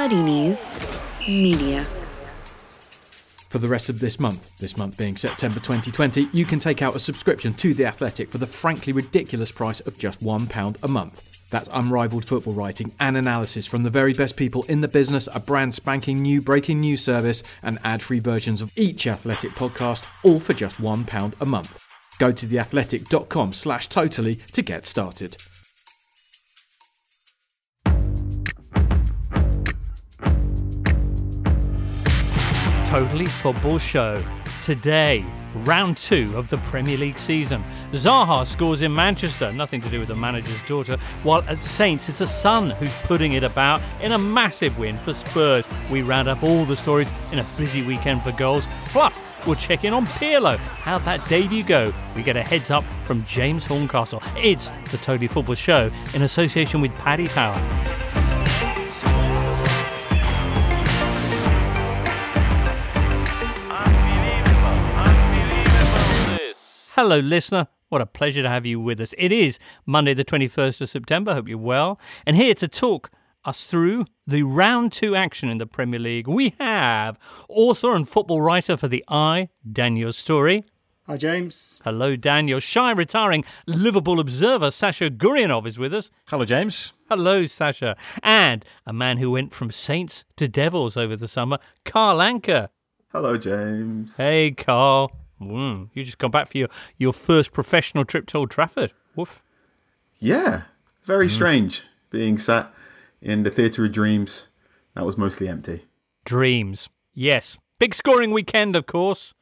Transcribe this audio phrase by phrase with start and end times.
[0.00, 0.64] Muddy Knees
[1.28, 1.84] Media.
[3.50, 6.96] For the rest of this month, this month being September 2020, you can take out
[6.96, 11.50] a subscription to The Athletic for the frankly ridiculous price of just £1 a month.
[11.50, 15.38] That's unrivaled football writing and analysis from the very best people in the business, a
[15.38, 20.40] brand spanking new breaking news service, and ad free versions of each Athletic podcast, all
[20.40, 21.86] for just £1 a month.
[22.18, 25.36] Go to theathletic.com slash totally to get started.
[32.90, 34.20] Totally Football Show.
[34.62, 35.24] Today,
[35.58, 37.62] round two of the Premier League season.
[37.92, 42.20] Zaha scores in Manchester, nothing to do with the manager's daughter, while at Saints it's
[42.20, 45.68] a son who's putting it about in a massive win for Spurs.
[45.88, 48.66] We round up all the stories in a busy weekend for goals.
[48.86, 50.56] Plus, we'll check in on Pirlo.
[50.56, 51.94] How'd that debut go?
[52.16, 54.20] We get a heads up from James Horncastle.
[54.36, 57.54] It's the Totally Football Show in association with Paddy Power.
[67.02, 67.66] Hello, listener.
[67.88, 69.14] What a pleasure to have you with us.
[69.16, 71.32] It is Monday, the 21st of September.
[71.32, 71.98] Hope you're well.
[72.26, 73.08] And here to talk
[73.42, 78.42] us through the round two action in the Premier League, we have author and football
[78.42, 80.62] writer for The Eye, Daniel Storey.
[81.06, 81.80] Hi, James.
[81.84, 82.60] Hello, Daniel.
[82.60, 86.10] Shy retiring Liverpool observer Sasha Gurianov is with us.
[86.28, 86.92] Hello, James.
[87.08, 87.96] Hello, Sasha.
[88.22, 92.68] And a man who went from Saints to Devils over the summer, Carl Anka.
[93.10, 94.18] Hello, James.
[94.18, 95.10] Hey, Carl.
[95.40, 98.92] Mm, you just come back for your, your first professional trip to Old Trafford.
[99.16, 99.42] Woof.
[100.18, 100.62] Yeah,
[101.04, 102.72] very strange being sat
[103.22, 104.48] in the Theatre of Dreams.
[104.94, 105.86] That was mostly empty.
[106.24, 106.88] Dreams.
[107.14, 107.58] Yes.
[107.78, 109.34] Big scoring weekend, of course.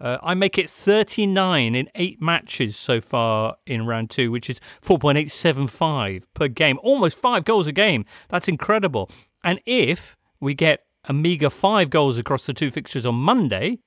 [0.00, 4.60] Uh, I make it 39 in eight matches so far in round two, which is
[4.82, 6.78] 4.875 per game.
[6.82, 8.04] Almost five goals a game.
[8.28, 9.10] That's incredible.
[9.42, 13.78] And if we get a meagre five goals across the two fixtures on Monday,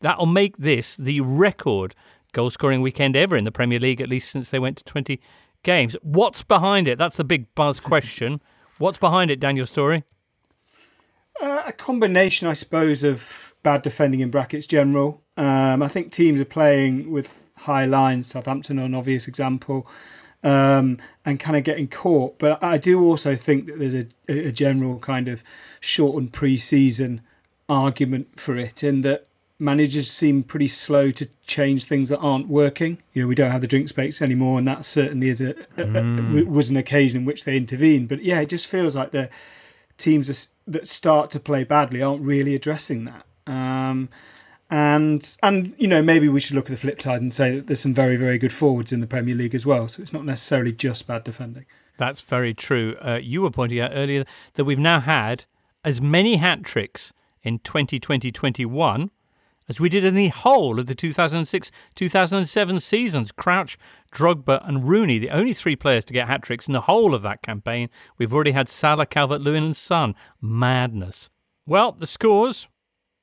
[0.00, 1.94] that'll make this the record
[2.32, 5.20] goal scoring weekend ever in the Premier League, at least since they went to 20
[5.62, 5.96] games.
[6.02, 6.98] What's behind it?
[6.98, 8.40] That's the big buzz question.
[8.78, 10.04] What's behind it, Daniel Storey?
[11.40, 15.22] Uh, a combination, I suppose, of bad defending in brackets general.
[15.36, 19.86] Um, I think teams are playing with high lines, Southampton are an obvious example,
[20.42, 22.38] um, and kind of getting caught.
[22.38, 25.42] But I do also think that there's a, a general kind of
[25.80, 27.22] shortened pre-season
[27.68, 29.26] argument for it in that
[29.60, 32.98] managers seem pretty slow to change things that aren't working.
[33.12, 35.84] You know, we don't have the drink space anymore, and that certainly is a, a,
[35.84, 38.08] a was an occasion in which they intervened.
[38.08, 39.28] But yeah, it just feels like the
[39.98, 43.26] teams that start to play badly aren't really addressing that.
[43.46, 44.08] Um,
[44.70, 47.66] and and you know maybe we should look at the flip side and say that
[47.66, 49.88] there's some very very good forwards in the Premier League as well.
[49.88, 51.66] So it's not necessarily just bad defending.
[51.98, 52.96] That's very true.
[53.00, 55.44] Uh, you were pointing out earlier that we've now had
[55.84, 59.10] as many hat tricks in 2020-21
[59.70, 63.30] as we did in the whole of the 2006 2007 seasons.
[63.30, 63.78] Crouch,
[64.12, 67.22] Drogba, and Rooney, the only three players to get hat tricks in the whole of
[67.22, 67.88] that campaign.
[68.18, 70.16] We've already had Salah, Calvert Lewin, and Son.
[70.42, 71.30] Madness.
[71.66, 72.66] Well, the scores,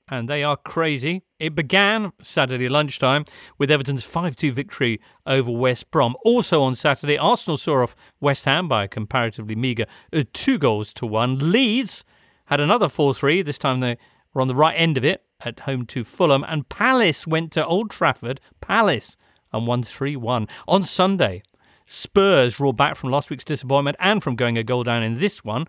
[0.08, 1.24] and they are crazy.
[1.38, 3.26] It began Saturday lunchtime
[3.58, 6.16] with Everton's 5 2 victory over West Brom.
[6.24, 10.94] Also on Saturday, Arsenal saw off West Ham by a comparatively meagre uh, two goals
[10.94, 11.52] to one.
[11.52, 12.06] Leeds
[12.46, 13.42] had another 4 3.
[13.42, 13.98] This time they
[14.34, 17.66] were on the right end of it at home to Fulham, and Palace went to
[17.66, 19.18] Old Trafford, Palace,
[19.54, 20.48] and won 3 1.
[20.68, 21.44] On Sunday,
[21.86, 25.44] Spurs roared back from last week's disappointment and from going a goal down in this
[25.44, 25.66] one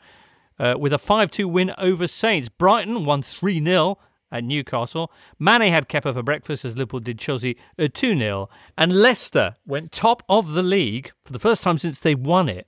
[0.58, 2.48] uh, with a 5 2 win over Saints.
[2.48, 3.98] Brighton won 3 0
[4.30, 5.12] at Newcastle.
[5.38, 8.48] Mane had Kepa for breakfast as Liverpool did Chelsea uh, 2 0.
[8.76, 12.66] And Leicester went top of the league for the first time since they won it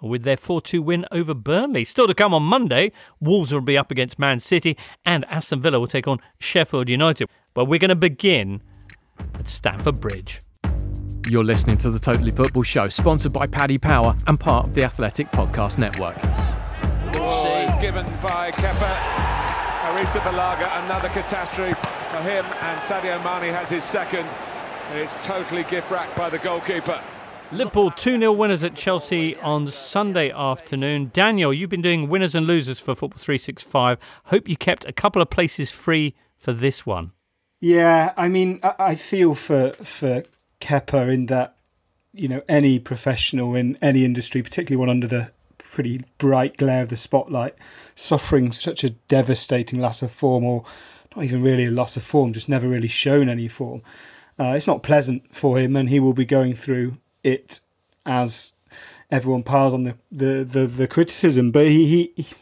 [0.00, 1.84] with their 4 2 win over Burnley.
[1.84, 5.80] Still to come on Monday, Wolves will be up against Man City and Aston Villa
[5.80, 7.28] will take on Sheffield United.
[7.54, 8.62] But we're going to begin
[9.34, 10.40] at Stamford Bridge.
[11.28, 14.84] You're listening to the Totally Football Show, sponsored by Paddy Power and part of the
[14.84, 16.16] Athletic Podcast Network.
[17.18, 19.26] Oh, given by Kepa.
[19.86, 21.74] Arrizabalaga, another catastrophe
[22.08, 24.28] for him, and Sadio Mane has his second.
[24.92, 27.00] It's totally gift wrapped by the goalkeeper.
[27.52, 31.12] Liverpool 2 0 winners at Chelsea on Sunday afternoon.
[31.14, 33.98] Daniel, you've been doing winners and losers for Football 365.
[34.24, 37.12] Hope you kept a couple of places free for this one.
[37.60, 40.24] Yeah, I mean, I feel for for
[40.60, 41.56] Kepa in that
[42.12, 46.88] you know any professional in any industry, particularly one under the pretty bright glare of
[46.88, 47.54] the spotlight,
[47.94, 50.64] suffering such a devastating loss of form, or
[51.14, 53.82] not even really a loss of form, just never really shown any form.
[54.36, 56.96] Uh, it's not pleasant for him, and he will be going through
[57.26, 57.60] it
[58.06, 58.52] as
[59.10, 61.50] everyone piles on the the, the, the criticism.
[61.50, 62.34] But he, he, he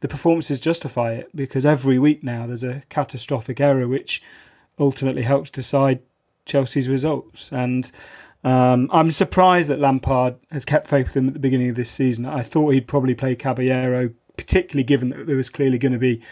[0.00, 4.22] the performances justify it because every week now there's a catastrophic error which
[4.78, 6.00] ultimately helps decide
[6.44, 7.50] Chelsea's results.
[7.50, 7.90] And
[8.44, 11.90] um, I'm surprised that Lampard has kept faith with him at the beginning of this
[11.90, 12.26] season.
[12.26, 16.22] I thought he'd probably play Caballero, particularly given that there was clearly going to be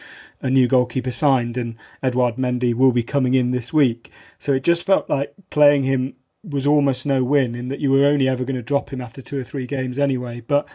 [0.43, 4.11] a new goalkeeper signed and Eduard Mendy will be coming in this week.
[4.39, 6.15] So it just felt like playing him
[6.49, 9.23] was almost no win in that you were only ever going to drop him after
[9.23, 10.41] two or three games anyway.
[10.41, 10.69] But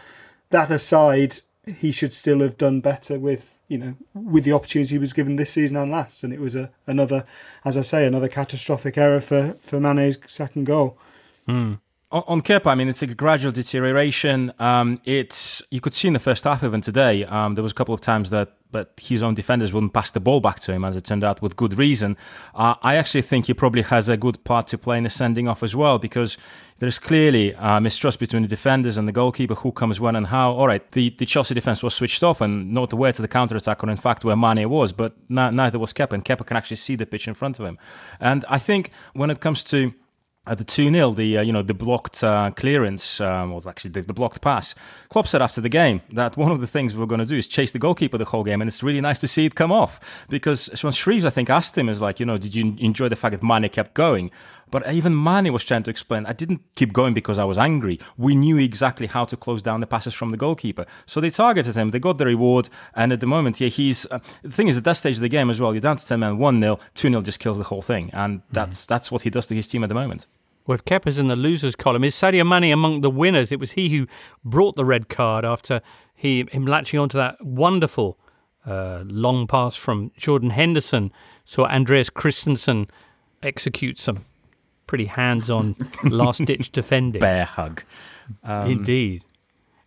[0.50, 1.36] that aside,
[1.66, 5.36] he should still have done better with you know with the opportunity he was given
[5.36, 7.24] this season and last, and it was a another,
[7.64, 10.98] as I say, another catastrophic error for for Mane's second goal.
[11.48, 11.80] Mm.
[12.12, 14.52] On, on Kepa, I mean, it's a gradual deterioration.
[14.58, 17.24] Um, it's you could see in the first half even today.
[17.24, 20.20] Um, there was a couple of times that but his own defenders wouldn't pass the
[20.20, 22.16] ball back to him, as it turned out, with good reason.
[22.54, 25.48] Uh, I actually think he probably has a good part to play in the sending
[25.48, 26.36] off as well, because
[26.78, 30.52] there's clearly uh, mistrust between the defenders and the goalkeeper, who comes when and how.
[30.52, 33.56] All right, the, the Chelsea defence was switched off and not aware to the counter
[33.56, 36.76] attack, or in fact where Mane was, but neither was Kepa, and Kepa can actually
[36.76, 37.78] see the pitch in front of him.
[38.18, 39.92] And I think when it comes to
[40.46, 43.90] at the 2 0, the uh, you know the blocked uh, clearance, um, or actually
[43.90, 44.74] the, the, blocked pass.
[45.10, 47.46] Klopp said after the game that one of the things we're going to do is
[47.46, 50.26] chase the goalkeeper the whole game, and it's really nice to see it come off.
[50.30, 53.16] Because when Shreeves, I think, asked him, is like, you know, did you enjoy the
[53.16, 54.30] fact that Mane kept going?
[54.70, 57.98] But even Mane was trying to explain, I didn't keep going because I was angry.
[58.16, 60.86] We knew exactly how to close down the passes from the goalkeeper.
[61.06, 64.06] So they targeted him, they got the reward, and at the moment, yeah, he's.
[64.10, 66.06] Uh, the thing is, at that stage of the game as well, you're down to
[66.06, 68.10] 10 men, 1 0, 2 0 just kills the whole thing.
[68.12, 68.88] And that's, mm.
[68.88, 70.26] that's what he does to his team at the moment.
[70.66, 73.50] Well, if Kepa's in the losers column, is Sadio Mane among the winners?
[73.50, 74.06] It was he who
[74.44, 75.80] brought the red card after
[76.14, 78.18] he him latching onto that wonderful
[78.66, 81.12] uh, long pass from Jordan Henderson.
[81.44, 82.88] Saw Andreas Christensen
[83.42, 84.20] execute some
[84.90, 87.20] pretty hands-on last-ditch defending.
[87.20, 87.84] Bear hug,
[88.42, 89.24] um, indeed.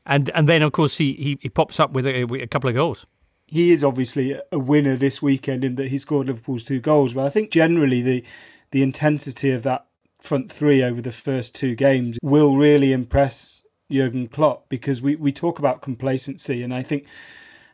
[0.06, 2.76] And and then of course he he, he pops up with a, a couple of
[2.76, 3.06] goals
[3.54, 7.14] he is obviously a winner this weekend in that he scored Liverpool's two goals.
[7.14, 8.24] But I think generally the
[8.72, 9.86] the intensity of that
[10.20, 15.32] front three over the first two games will really impress Jurgen Klopp because we, we
[15.32, 17.06] talk about complacency and I think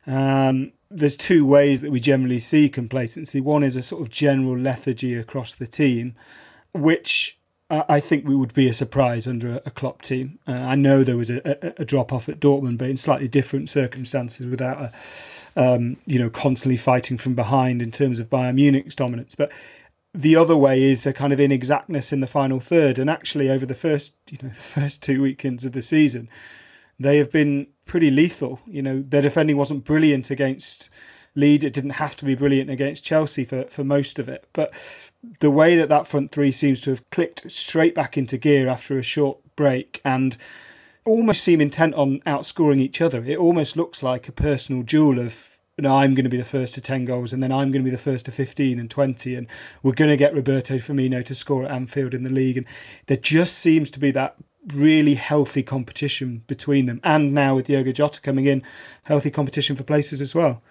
[0.06, 3.40] um, there's two ways that we generally see complacency.
[3.40, 6.16] One is a sort of general lethargy across the team,
[6.74, 7.40] which
[7.72, 10.40] I think we would be a surprise under a, Klopp team.
[10.48, 13.28] Uh, I know there was a, a, a, drop off at Dortmund, but in slightly
[13.28, 14.92] different circumstances, without a,
[15.56, 19.36] um, you know, constantly fighting from behind in terms of Bayern Munich's dominance.
[19.36, 19.52] But
[20.16, 22.98] the other way is a kind of inexactness in the final third.
[22.98, 26.28] And actually, over the first, you know, the first two weekends of the season,
[27.00, 28.62] they have been pretty lethal.
[28.66, 30.90] You know, their defending wasn't brilliant against
[31.36, 31.64] Leeds.
[31.64, 34.48] It didn't have to be brilliant against Chelsea for, for most of it.
[34.54, 34.74] But
[35.40, 38.98] the way that that front three seems to have clicked straight back into gear after
[38.98, 40.38] a short break and
[41.06, 43.24] almost seem intent on outscoring each other.
[43.26, 45.50] It almost looks like a personal duel of
[45.86, 47.96] I'm going to be the first to 10 goals and then I'm going to be
[47.96, 49.48] the first to 15 and 20 and
[49.82, 52.66] we're going to get Roberto Firmino to score at Anfield in the league and
[53.08, 54.36] there just seems to be that
[54.74, 58.62] really healthy competition between them and now with Diogo Jota coming in
[59.04, 60.62] healthy competition for places as well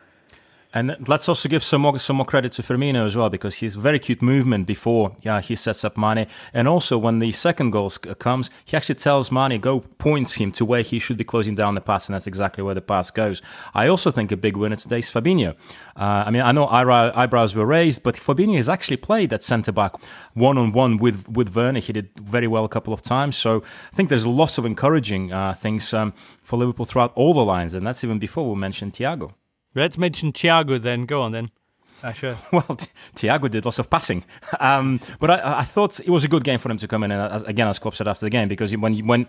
[0.75, 3.75] and let's also give some more some more credit to Firmino as well because he's
[3.75, 7.91] very cute movement before yeah he sets up Mane and also when the second goal
[8.19, 11.75] comes he actually tells Mane go points him to where he should be closing down
[11.75, 13.41] the pass and that's exactly where the pass goes.
[13.75, 15.55] I also think a big winner today is Fabinho.
[15.97, 19.73] Uh, I mean I know eyebrows were raised but Fabinho has actually played at centre
[19.73, 19.95] back
[20.35, 21.81] one on one with with Werner.
[21.81, 25.33] He did very well a couple of times so I think there's lots of encouraging
[25.33, 28.93] uh, things um, for Liverpool throughout all the lines and that's even before we mentioned
[28.93, 29.33] Thiago.
[29.75, 31.07] Let's mention Thiago then.
[31.07, 31.51] Go on then.
[31.93, 32.39] Sasha.
[32.53, 32.79] Well,
[33.17, 34.25] Thiago did lots of passing,
[34.61, 37.11] um, but I, I, thought it was a good game for him to come in.
[37.11, 39.27] And again, as Klopp said after the game, because when when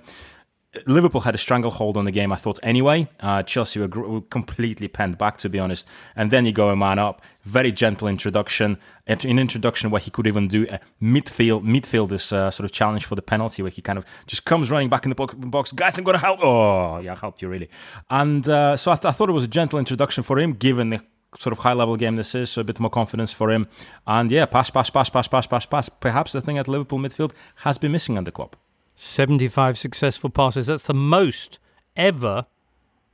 [0.85, 3.09] Liverpool had a stranglehold on the game, I thought anyway.
[3.19, 5.87] Uh, Chelsea were, were, completely penned back, to be honest.
[6.15, 10.27] And then you go a man up, very gentle introduction, an introduction where he could
[10.27, 13.97] even do a midfield midfielders uh, sort of challenge for the penalty, where he kind
[13.97, 15.71] of just comes running back in the box.
[15.71, 16.39] Guys, I'm going to help.
[16.43, 17.69] Oh, yeah, I helped you really.
[18.11, 20.91] And uh, so I, th- I thought it was a gentle introduction for him, given
[20.91, 21.01] the
[21.35, 23.67] sort of high level game this is, so a bit more confidence for him.
[24.05, 25.89] And yeah, pass, pass, pass, pass, pass, pass, pass.
[25.89, 28.55] Perhaps the thing at Liverpool midfield has been missing under Klopp.
[28.99, 30.67] 75 successful passes.
[30.67, 31.59] That's the most
[31.95, 32.47] ever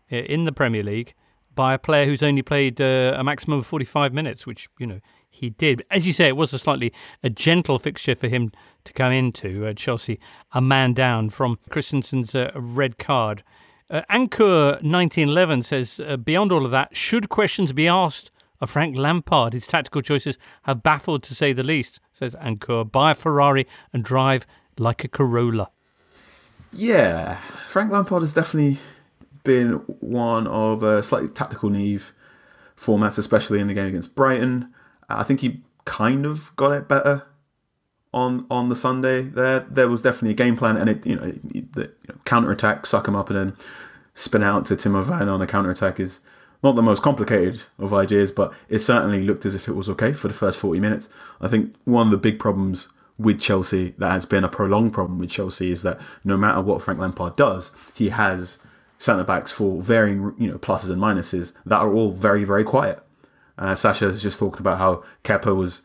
[0.10, 1.14] in the Premier League
[1.54, 5.00] by a player who's only played uh, a maximum of 45 minutes, which, you know,
[5.30, 5.84] he did.
[5.92, 8.52] As you say, it was a slightly a gentle fixture for him
[8.84, 9.68] to come into.
[9.68, 10.20] Uh, Chelsea,
[10.54, 13.44] a man down from Christensen's uh, red card.
[13.88, 18.98] Uh, Anchor 1911 says, uh, beyond all of that, should questions be asked of Frank
[18.98, 19.54] Lampard?
[19.54, 22.84] His tactical choices have baffled, to say the least, says Anchor.
[22.84, 25.70] Buy a Ferrari and drive like a Corolla.
[26.72, 28.80] Yeah, Frank Lampard has definitely
[29.44, 32.14] been one of a slightly tactical naive
[32.76, 34.74] formats, especially in the game against Brighton.
[35.08, 37.24] I think he kind of got it better
[38.14, 39.22] on on the Sunday.
[39.22, 42.52] There, there was definitely a game plan, and it you know the you know, counter
[42.52, 43.58] attack, suck him up, and then
[44.16, 46.22] spin out to Timo Werner on a counter attack is
[46.64, 50.14] not the most complicated of ideas, but it certainly looked as if it was okay
[50.14, 51.08] for the first forty minutes.
[51.40, 55.20] I think one of the big problems with Chelsea that has been a prolonged problem
[55.20, 58.60] with Chelsea is that no matter what Frank Lampard does, he has
[58.98, 63.00] centre backs for varying you know pluses and minuses that are all very very quiet.
[63.58, 65.82] Uh, Sasha has just talked about how Kepa was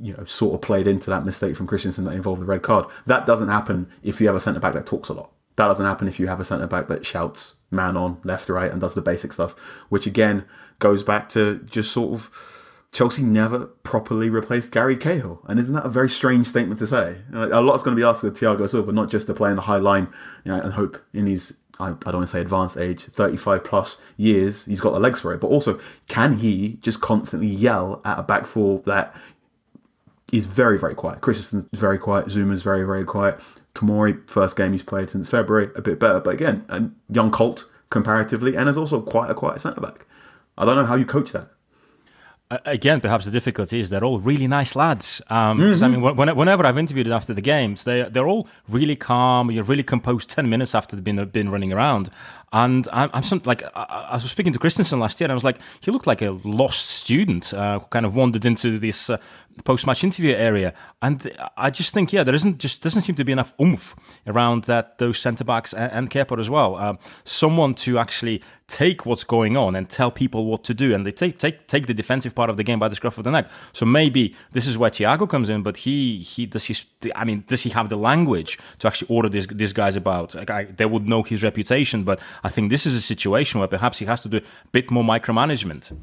[0.00, 2.86] you know sort of played into that mistake from Christensen that involved the red card.
[3.06, 5.30] That doesn't happen if you have a centre back that talks a lot.
[5.56, 8.70] That doesn't happen if you have a centre back that shouts man on left right
[8.70, 9.52] and does the basic stuff,
[9.90, 10.44] which again
[10.78, 12.30] goes back to just sort of
[12.92, 15.40] Chelsea never properly replaced Gary Cahill.
[15.48, 17.22] And isn't that a very strange statement to say?
[17.32, 19.62] A lot's going to be asked of Thiago Silva, not just to play in the
[19.62, 20.08] high line
[20.44, 23.64] you know, and hope in his, I, I don't want to say advanced age, 35
[23.64, 25.40] plus years, he's got the legs for it.
[25.40, 29.16] But also, can he just constantly yell at a back four that
[30.30, 31.22] is very, very quiet?
[31.22, 33.40] Christensen's very quiet, Zouma's very, very quiet.
[33.74, 36.20] Tomori, first game he's played since February, a bit better.
[36.20, 40.04] But again, a young Colt comparatively, and is also quite a quiet centre back.
[40.58, 41.48] I don't know how you coach that
[42.64, 45.22] again, perhaps the difficulty is they're all really nice lads.
[45.28, 45.84] Um, mm-hmm.
[45.84, 49.50] I mean, when, whenever I've interviewed after the games, they they're all really calm.
[49.50, 52.10] You're really composed ten minutes after they've been been running around.
[52.52, 55.34] And I'm, I'm some, like I, I, was speaking to Christensen last year, and I
[55.34, 59.16] was like, he looked like a lost student uh, kind of wandered into this uh,
[59.64, 60.74] post-match interview area.
[61.00, 64.64] And I just think, yeah, there isn't just doesn't seem to be enough oomph around
[64.64, 66.76] that those centre backs and, and Kepa as well.
[66.76, 71.06] Uh, someone to actually take what's going on and tell people what to do, and
[71.06, 73.30] they take take take the defensive part of the game by the scruff of the
[73.30, 73.50] neck.
[73.72, 76.76] So maybe this is where Thiago comes in, but he he does he
[77.14, 80.34] I mean does he have the language to actually order these these guys about?
[80.34, 83.68] Like I, they would know his reputation, but I think this is a situation where
[83.68, 85.96] perhaps he has to do a bit more micromanagement.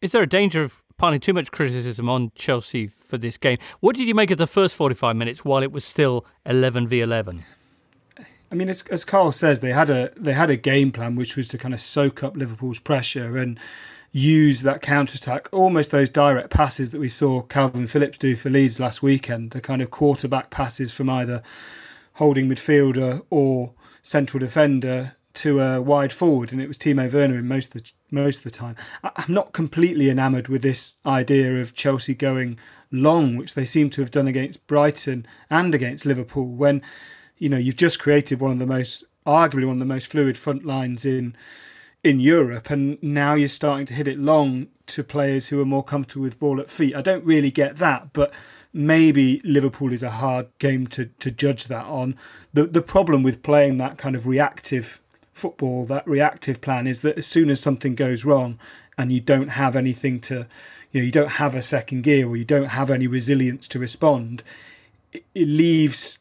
[0.00, 3.58] Is there a danger of piling too much criticism on Chelsea for this game?
[3.80, 7.00] What did you make of the first 45 minutes while it was still 11 v
[7.00, 7.44] 11?
[8.50, 11.36] I mean, as, as Carl says, they had a they had a game plan which
[11.36, 13.58] was to kind of soak up Liverpool's pressure and
[14.12, 18.50] use that counter attack, almost those direct passes that we saw Calvin Phillips do for
[18.50, 19.52] Leeds last weekend.
[19.52, 21.42] The kind of quarterback passes from either
[22.14, 23.72] holding midfielder or
[24.02, 27.92] central defender to a wide forward, and it was Timo Werner in most of the
[28.10, 28.76] most of the time.
[29.02, 32.58] I'm not completely enamoured with this idea of Chelsea going
[32.90, 36.46] long, which they seem to have done against Brighton and against Liverpool.
[36.46, 36.82] When
[37.38, 40.36] you know you've just created one of the most, arguably one of the most fluid
[40.36, 41.36] front lines in
[42.04, 45.84] in Europe, and now you're starting to hit it long to players who are more
[45.84, 46.96] comfortable with ball at feet.
[46.96, 48.32] I don't really get that, but
[48.72, 52.16] maybe Liverpool is a hard game to, to judge that on.
[52.52, 55.00] The the problem with playing that kind of reactive
[55.32, 58.58] football, that reactive plan is that as soon as something goes wrong
[58.98, 60.46] and you don't have anything to,
[60.92, 63.78] you know, you don't have a second gear or you don't have any resilience to
[63.78, 64.42] respond,
[65.12, 66.18] it, it leaves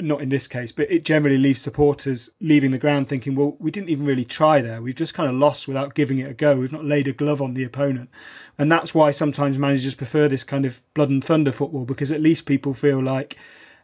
[0.00, 3.70] not in this case, but it generally leaves supporters leaving the ground thinking, well, we
[3.70, 4.80] didn't even really try there.
[4.80, 6.56] We've just kind of lost without giving it a go.
[6.56, 8.08] We've not laid a glove on the opponent.
[8.58, 12.20] And that's why sometimes managers prefer this kind of blood and thunder football because at
[12.20, 13.36] least people feel like,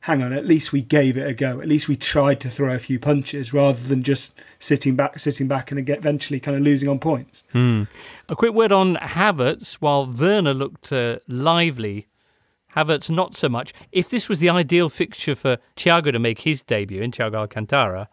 [0.05, 1.63] hang on, at least we gave it a go.
[1.63, 5.49] At least we tried to throw a few punches rather than just sitting back, sitting
[5.49, 7.43] back and eventually kind of losing on points.
[7.53, 7.85] Hmm.
[8.29, 9.77] A quick word on Havertz.
[9.77, 12.07] While Werner looked uh, lively
[12.77, 13.73] Havertz not so much.
[13.93, 18.11] If this was the ideal fixture for Thiago to make his debut in Thiago Alcantara,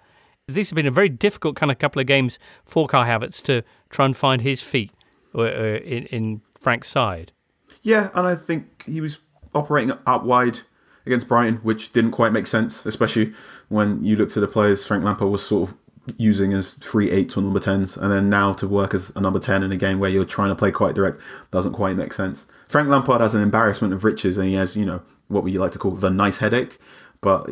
[0.48, 3.64] this has been a very difficult kind of couple of games for Kai Havertz to
[3.90, 4.94] try and find his feet
[5.36, 7.34] uh, uh, in, in Frank's side.
[7.82, 9.18] Yeah, and I think he was
[9.54, 10.62] operating out wide
[11.06, 13.34] against Brighton, which didn't quite make sense, especially
[13.70, 15.78] when you look to the players Frank Lampard was sort of
[16.18, 19.40] using as three eights or number tens, and then now to work as a number
[19.40, 22.46] ten in a game where you're trying to play quite direct doesn't quite make sense.
[22.68, 25.72] Frank Lampard has an embarrassment of riches, and he has you know what we like
[25.72, 26.80] to call the nice headache,
[27.22, 27.48] but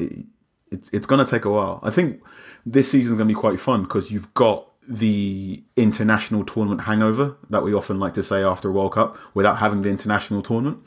[0.71, 1.79] it's it's going to take a while.
[1.83, 2.21] I think
[2.65, 7.63] this season's going to be quite fun because you've got the international tournament hangover that
[7.63, 10.79] we often like to say after a World Cup without having the international tournament.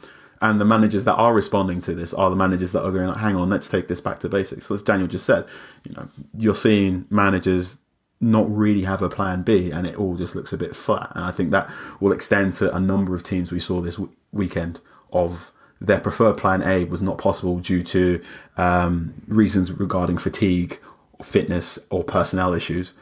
[0.43, 3.19] And the managers that are responding to this are the managers that are going, like,
[3.19, 4.67] hang on, let's take this back to basics.
[4.67, 5.47] So as Daniel just said,
[5.85, 7.79] you know, you're seeing managers
[8.21, 11.13] not really have a plan B, and it all just looks a bit flat.
[11.15, 11.71] And I think that
[12.01, 14.81] will extend to a number of teams we saw this w- weekend
[15.13, 18.21] of their preferred plan A was not possible due to
[18.57, 20.81] um, reasons regarding fatigue,
[21.23, 22.95] fitness, or personnel issues.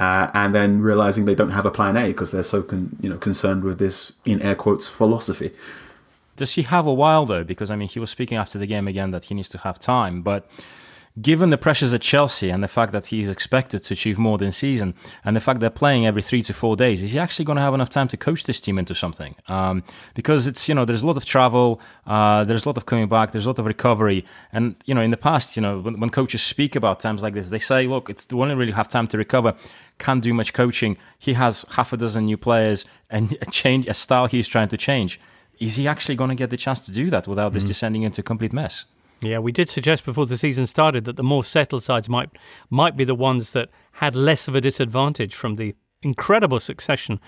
[0.00, 3.10] Uh, and then realizing they don't have a plan A because they're so con- you
[3.10, 5.52] know concerned with this in air quotes philosophy.
[6.38, 7.44] Does he have a while though?
[7.44, 9.78] Because I mean, he was speaking after the game again that he needs to have
[9.78, 10.22] time.
[10.22, 10.48] But
[11.20, 14.52] given the pressures at Chelsea and the fact that he's expected to achieve more than
[14.52, 17.56] season, and the fact they're playing every three to four days, is he actually going
[17.56, 19.34] to have enough time to coach this team into something?
[19.48, 19.82] Um,
[20.14, 23.08] because it's you know there's a lot of travel, uh, there's a lot of coming
[23.08, 25.98] back, there's a lot of recovery, and you know in the past, you know when,
[25.98, 28.86] when coaches speak about times like this, they say, look, it's we only really have
[28.88, 29.54] time to recover.
[29.98, 30.96] Can't do much coaching.
[31.18, 34.76] He has half a dozen new players and a change, a style he's trying to
[34.76, 35.18] change.
[35.58, 37.68] Is he actually going to get the chance to do that without this mm.
[37.68, 38.84] descending into a complete mess?
[39.20, 42.30] Yeah, we did suggest before the season started that the more settled sides might
[42.70, 47.18] might be the ones that had less of a disadvantage from the incredible succession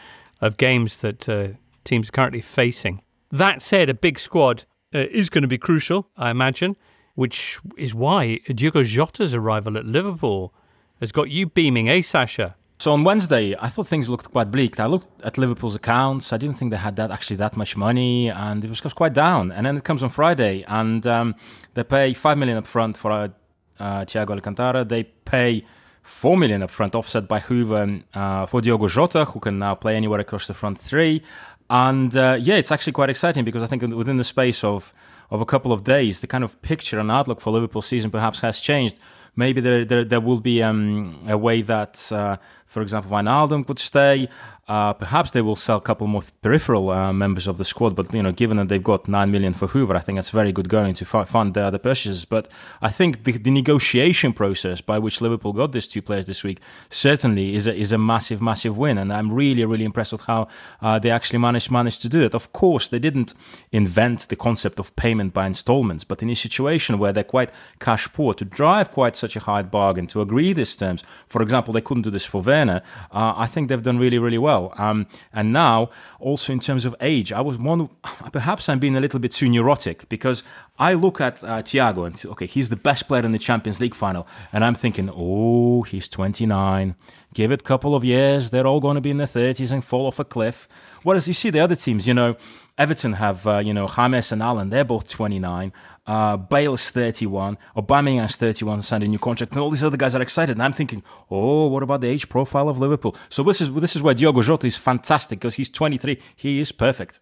[0.41, 1.49] of games that uh,
[1.85, 3.03] teams are currently facing.
[3.33, 6.77] That said, a big squad uh, is going to be crucial, I imagine,
[7.15, 10.55] which is why Diogo Jota's arrival at Liverpool
[11.01, 12.57] has got you beaming, eh, Sasha?
[12.81, 14.81] So on Wednesday, I thought things looked quite bleak.
[14.81, 16.33] I looked at Liverpool's accounts.
[16.33, 19.53] I didn't think they had that actually that much money, and it was quite down.
[19.53, 21.35] And then it comes on Friday, and um,
[21.75, 23.29] they pay five million up front for uh,
[23.79, 24.87] uh, Thiago Alcantara.
[24.87, 25.63] They pay
[26.01, 29.95] four million up front, offset by Hoever uh, for Diogo Jota, who can now play
[29.95, 31.23] anywhere across the front three.
[31.69, 34.95] And uh, yeah, it's actually quite exciting because I think within the space of
[35.31, 38.41] of a couple of days, the kind of picture and outlook for Liverpool season perhaps
[38.41, 38.99] has changed.
[39.37, 42.39] Maybe there there, there will be um, a way that uh,
[42.71, 44.29] for example, Van Wijnaldum could stay.
[44.71, 48.15] Uh, perhaps they will sell a couple more peripheral uh, members of the squad, but
[48.15, 50.69] you know, given that they've got nine million for Hoever, I think that's very good
[50.69, 52.25] going to fund the other purchases.
[52.25, 52.47] But
[52.81, 56.61] I think the, the, negotiation process by which Liverpool got these two players this week
[56.89, 60.47] certainly is a, is a massive, massive win, and I'm really, really impressed with how
[60.81, 62.33] uh, they actually managed managed to do it.
[62.33, 63.35] Of course, they didn't
[63.73, 67.51] invent the concept of payment by installments, but in a situation where they're quite
[67.81, 71.75] cash poor, to drive quite such a high bargain, to agree these terms, for example,
[71.75, 72.60] they couldn't do this for Werner.
[72.69, 72.81] Uh,
[73.13, 74.75] I think they've done really, really well.
[74.77, 77.89] Um, and now, also in terms of age, I was one.
[78.33, 80.45] Perhaps I'm being a little bit too neurotic because
[80.79, 83.95] I look at uh, Thiago and okay, he's the best player in the Champions League
[83.95, 86.95] final, and I'm thinking, oh, he's 29.
[87.33, 89.85] Give it a couple of years, they're all going to be in their 30s and
[89.85, 90.69] fall off a cliff.
[91.05, 92.37] Whereas you see the other teams, you know,
[92.77, 95.73] Everton have, uh, you know, James and Allan, they're both 29.
[96.11, 97.57] Uh, Bale's 31.
[97.77, 99.53] Aubameyang's 31, signed a new contract.
[99.53, 100.57] And all these other guys are excited.
[100.57, 103.15] And I'm thinking, oh, what about the age profile of Liverpool?
[103.29, 106.21] So this is this is where Diogo Jota is fantastic because he's 23.
[106.35, 107.21] He is perfect.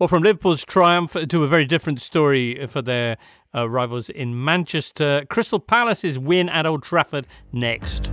[0.00, 3.16] Well, from Liverpool's triumph to a very different story for their
[3.54, 8.10] uh, rivals in Manchester, Crystal Palace's win at Old Trafford next.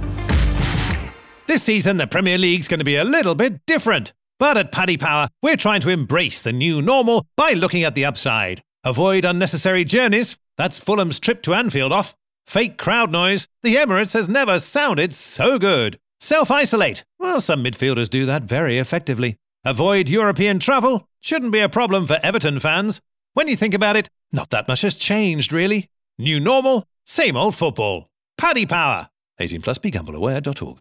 [1.47, 4.13] This season, the Premier League's going to be a little bit different.
[4.37, 8.05] But at Paddy Power, we're trying to embrace the new normal by looking at the
[8.05, 8.61] upside.
[8.85, 10.35] Avoid unnecessary journeys.
[10.57, 12.15] That's Fulham's trip to Anfield off.
[12.45, 13.47] Fake crowd noise.
[13.61, 15.99] The Emirates has never sounded so good.
[16.19, 17.05] Self isolate.
[17.17, 19.37] Well, some midfielders do that very effectively.
[19.63, 21.07] Avoid European travel.
[21.21, 22.99] Shouldn't be a problem for Everton fans.
[23.33, 25.89] When you think about it, not that much has changed, really.
[26.17, 28.09] New normal, same old football.
[28.37, 29.09] Paddy Power.
[29.39, 30.79] 18 plus begambleaware.org.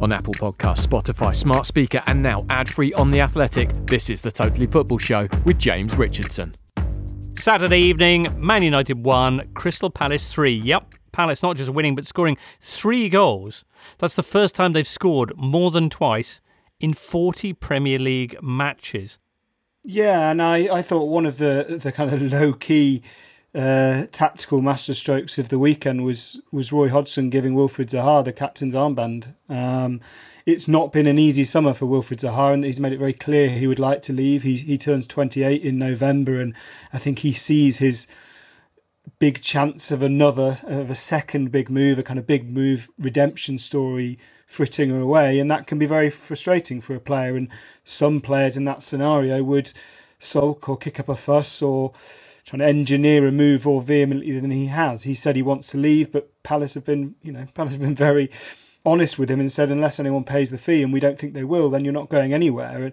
[0.00, 3.70] on Apple Podcasts, Spotify, Smart Speaker, and now ad free on The Athletic.
[3.86, 6.54] This is the Totally Football Show with James Richardson.
[7.38, 10.52] Saturday evening, Man United 1, Crystal Palace 3.
[10.52, 13.64] Yep, Palace not just winning, but scoring three goals.
[13.98, 16.40] That's the first time they've scored more than twice
[16.80, 19.18] in 40 Premier League matches.
[19.82, 23.02] Yeah, and I, I thought one of the, the kind of low key
[23.54, 28.74] uh, tactical masterstrokes of the weekend was was Roy Hodgson giving Wilfried Zaha the captain's
[28.74, 29.34] armband.
[29.48, 30.00] Um,
[30.44, 33.48] it's not been an easy summer for Wilfried Zaha, and he's made it very clear
[33.48, 34.42] he would like to leave.
[34.42, 36.54] He he turns 28 in November, and
[36.92, 38.08] I think he sees his
[39.20, 43.58] big chance of another of a second big move, a kind of big move redemption
[43.58, 47.36] story fritting away, and that can be very frustrating for a player.
[47.36, 47.48] And
[47.84, 49.72] some players in that scenario would
[50.18, 51.92] sulk or kick up a fuss or
[52.44, 55.04] trying to engineer a move more vehemently than he has.
[55.04, 57.94] He said he wants to leave, but Palace have been, you know, Palace have been
[57.94, 58.30] very
[58.86, 61.44] honest with him and said unless anyone pays the fee, and we don't think they
[61.44, 62.92] will, then you're not going anywhere.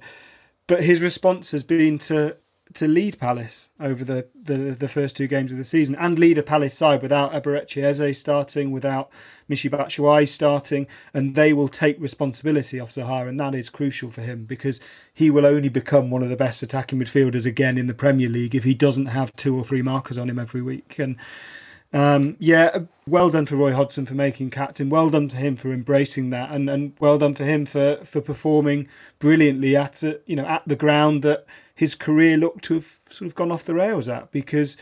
[0.68, 2.38] But his response has been to
[2.74, 6.38] to lead Palace over the, the, the first two games of the season and lead
[6.38, 9.10] a Palace side without Eberechi Eze starting, without
[9.50, 14.22] Michy Batshuayi starting, and they will take responsibility off Zaha, and that is crucial for
[14.22, 14.80] him because
[15.14, 18.56] he will only become one of the best attacking midfielders again in the Premier League
[18.56, 20.98] if he doesn't have two or three markers on him every week.
[20.98, 21.18] And
[21.94, 24.90] um, yeah, well done for Roy Hodgson for making captain.
[24.90, 28.22] Well done to him for embracing that, and, and well done for him for, for
[28.22, 28.88] performing
[29.20, 31.46] brilliantly at you know at the ground that
[31.82, 34.32] his career looked to have sort of gone off the rails at.
[34.32, 34.78] Because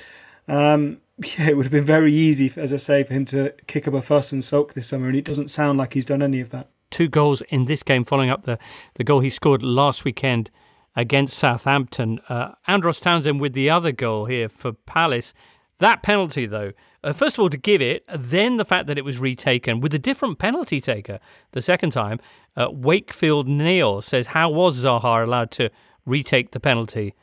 [0.49, 3.87] um, yeah, it would have been very easy, as I say, for him to kick
[3.87, 6.41] up a fuss and sulk this summer, and it doesn't sound like he's done any
[6.41, 6.67] of that.
[6.91, 8.59] Two goals in this game, following up the
[8.95, 10.51] the goal he scored last weekend
[10.97, 12.19] against Southampton.
[12.27, 15.33] Uh, Andros Townsend with the other goal here for Palace
[15.77, 19.05] That penalty, though, uh, first of all, to give it, then the fact that it
[19.05, 21.19] was retaken with a different penalty taker
[21.51, 22.19] the second time.
[22.57, 25.69] Uh, Wakefield Neil says, How was Zaha allowed to
[26.09, 27.13] retake the penalty?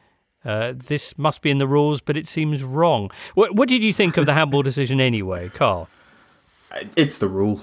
[0.44, 3.11] Uh, this must be in the rules, but it seems wrong.
[3.35, 5.88] What, what did you think of the handball decision anyway, Carl?
[6.96, 7.61] It's the rule.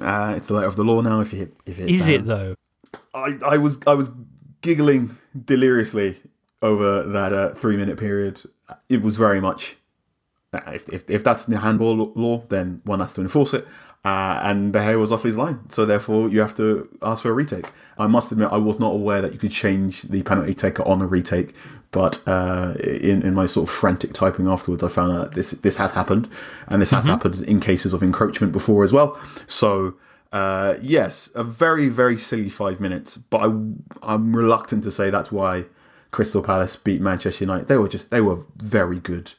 [0.00, 1.20] Uh, it's the letter of the law now.
[1.20, 2.10] If you hit, if you hit down.
[2.10, 2.54] it though?
[3.14, 4.10] I, I was I was
[4.60, 6.20] giggling deliriously
[6.60, 8.42] over that uh, three minute period.
[8.88, 9.76] It was very much
[10.52, 13.66] uh, if, if if that's the handball law, then one has to enforce it.
[14.04, 17.32] Uh, and hair was off his line, so therefore you have to ask for a
[17.32, 17.66] retake.
[17.98, 21.02] I must admit, I was not aware that you could change the penalty taker on
[21.02, 21.52] a retake,
[21.90, 25.76] but uh, in in my sort of frantic typing afterwards, I found out this this
[25.76, 26.28] has happened,
[26.68, 29.18] and this has happened in cases of encroachment before as well.
[29.48, 29.94] So
[30.32, 33.46] uh, yes, a very very silly five minutes, but I,
[34.02, 35.64] I'm reluctant to say that's why
[36.10, 37.68] Crystal Palace beat Manchester United.
[37.68, 39.32] They were just they were very good.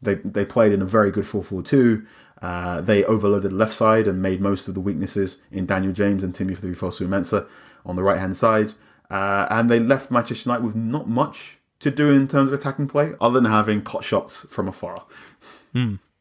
[0.00, 2.06] They they played in a very good 4-4-2.
[2.40, 6.22] Uh, they overloaded the left side and made most of the weaknesses in Daniel James
[6.22, 7.46] and Timothy Fosu-Mensah
[7.84, 8.74] on the right hand side.
[9.10, 12.88] Uh, and they left Manchester United with not much to do in terms of attacking
[12.88, 15.04] play, other than having pot shots from afar.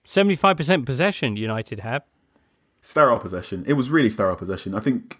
[0.05, 2.03] Seventy-five percent possession United have.
[2.81, 3.63] sterile possession.
[3.67, 4.73] It was really sterile possession.
[4.73, 5.19] I think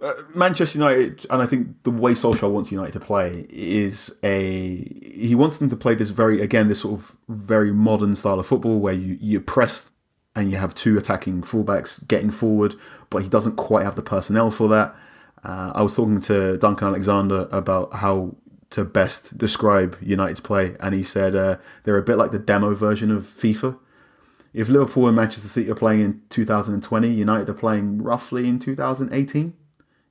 [0.00, 4.76] uh, Manchester United, and I think the way Solskjaer wants United to play is a
[5.02, 8.46] he wants them to play this very again this sort of very modern style of
[8.46, 9.90] football where you you press
[10.36, 12.76] and you have two attacking fullbacks getting forward,
[13.10, 14.94] but he doesn't quite have the personnel for that.
[15.42, 18.36] Uh, I was talking to Duncan Alexander about how
[18.70, 22.74] to best describe United's play, and he said uh, they're a bit like the demo
[22.74, 23.78] version of FIFA
[24.56, 29.52] if Liverpool and Manchester City are playing in 2020, United are playing roughly in 2018,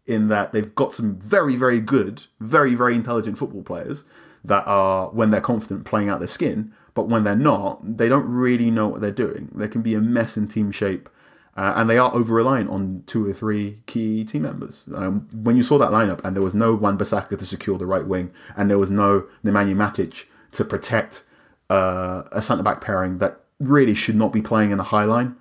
[0.05, 4.03] in that they've got some very, very good, very, very intelligent football players
[4.43, 8.27] that are, when they're confident, playing out their skin, but when they're not, they don't
[8.27, 9.51] really know what they're doing.
[9.53, 11.08] There can be a mess in team shape,
[11.55, 14.86] uh, and they are over reliant on two or three key team members.
[14.95, 17.86] Um, when you saw that lineup, and there was no Wan Bissaka to secure the
[17.86, 21.23] right wing, and there was no Nemanja Matic to protect
[21.69, 25.36] uh, a centre back pairing that really should not be playing in a high line.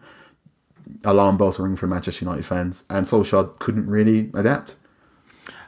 [1.05, 4.77] Alarm bells ringing for Manchester United fans, and Solskjaer couldn't really adapt.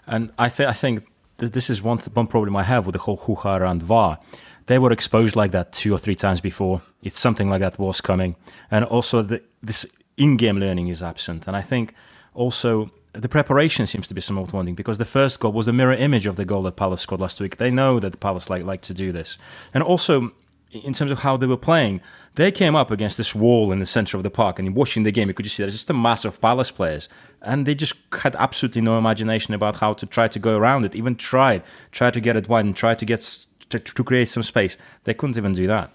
[0.07, 1.07] And I, th- I think
[1.39, 4.19] th- this is one, th- one problem I have with the whole hoo-ha around VAR.
[4.67, 6.83] They were exposed like that two or three times before.
[7.03, 8.37] It's something like that was coming.
[8.71, 11.47] And also the, this in-game learning is absent.
[11.47, 11.95] And I think
[12.35, 15.95] also the preparation seems to be somewhat wanting because the first goal was the mirror
[15.95, 17.57] image of the goal that Palace scored last week.
[17.57, 19.39] They know that Palace like, like to do this.
[19.73, 20.33] And also
[20.73, 22.01] in terms of how they were playing,
[22.35, 25.05] they came up against this wall in the center of the park, and in watching
[25.05, 27.09] the game, you could just see there's just a mass of Palace players,
[27.41, 30.95] and they just had absolutely no imagination about how to try to go around it.
[30.95, 34.43] Even tried, tried to get it wide, and tried to get to, to create some
[34.43, 34.77] space.
[35.05, 35.93] They couldn't even do that.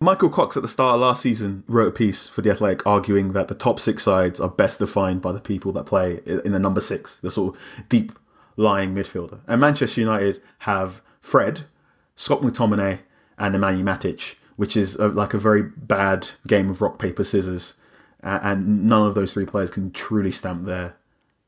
[0.00, 3.32] Michael Cox at the start of last season wrote a piece for The Athletic arguing
[3.32, 6.58] that the top six sides are best defined by the people that play in the
[6.58, 8.12] number six, the sort of deep
[8.56, 9.40] lying midfielder.
[9.46, 11.62] And Manchester United have Fred,
[12.16, 12.98] Scott McTominay,
[13.38, 17.74] and Nemanja Matic, which is a, like a very bad game of rock, paper, scissors.
[18.20, 20.96] And none of those three players can truly stamp their,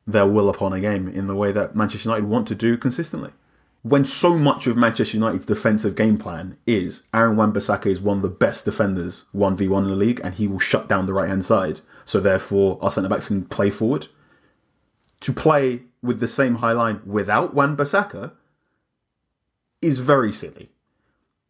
[0.06, 3.32] their will upon a game in the way that Manchester United want to do consistently
[3.88, 8.22] when so much of Manchester United's defensive game plan is Aaron Wan-Bissaka is one of
[8.22, 11.44] the best defenders 1v1 in the league and he will shut down the right hand
[11.44, 11.80] side.
[12.04, 14.08] So therefore our centre backs can play forward.
[15.20, 18.32] To play with the same high line without Wan-Bissaka
[19.80, 20.70] is very silly.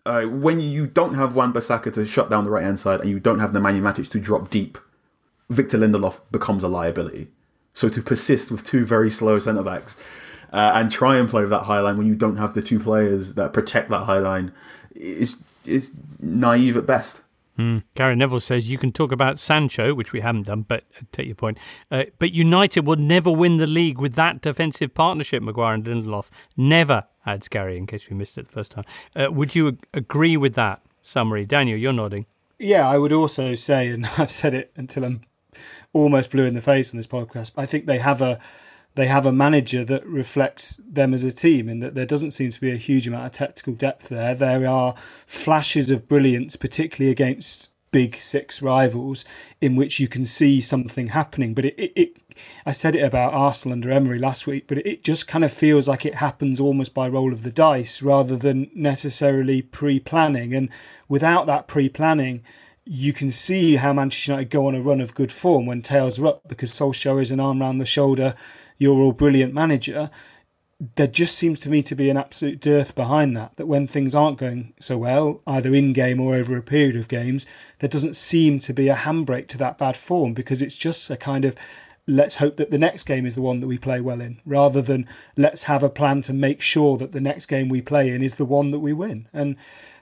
[0.05, 3.19] Uh, when you don't have Wan-Bissaka to shut down the right hand side and you
[3.19, 4.77] don't have Nemanja Matic to drop deep,
[5.49, 7.29] Victor Lindelof becomes a liability.
[7.73, 9.97] So to persist with two very slow centre backs
[10.53, 12.81] uh, and try and play with that high line when you don't have the two
[12.81, 14.53] players that protect that high line
[14.95, 17.23] is is naive at best.
[17.95, 21.27] Gary Neville says you can talk about Sancho, which we haven't done, but I take
[21.27, 21.57] your point.
[21.91, 26.29] Uh, but United will never win the league with that defensive partnership, Maguire and Lindelof.
[26.55, 28.85] Never, adds Gary, in case we missed it the first time.
[29.15, 31.47] Uh, would you ag- agree with that summary?
[31.47, 32.27] Daniel, you're nodding.
[32.59, 35.23] Yeah, I would also say, and I've said it until I'm
[35.95, 37.53] almost blue in the face on this podcast.
[37.57, 38.39] I think they have a
[38.97, 42.51] they have a manager that reflects them as a team, in that there doesn't seem
[42.51, 44.35] to be a huge amount of tactical depth there.
[44.35, 44.95] There are
[45.27, 49.25] flashes of brilliance, particularly against big six rivals,
[49.61, 51.55] in which you can see something happening.
[51.55, 52.17] But it, it, it
[52.65, 55.89] I said it about Arsenal under Emery last week, but it just kind of feels
[55.89, 60.55] like it happens almost by roll of the dice rather than necessarily pre-planning.
[60.55, 60.71] And
[61.09, 62.43] without that pre-planning,
[62.85, 66.19] you can see how Manchester United go on a run of good form when tails
[66.19, 68.35] are up because Solskjaer is an arm round the shoulder,
[68.79, 70.11] you're all brilliant manager.
[70.97, 73.57] there just seems to me to be an absolute dearth behind that.
[73.57, 77.09] That when things aren't going so well, either in game or over a period of
[77.09, 77.47] games,
[77.79, 81.17] there doesn't seem to be a handbrake to that bad form because it's just a
[81.17, 81.57] kind of
[82.07, 84.81] let's hope that the next game is the one that we play well in, rather
[84.81, 88.23] than let's have a plan to make sure that the next game we play in
[88.23, 89.29] is the one that we win.
[89.33, 89.57] And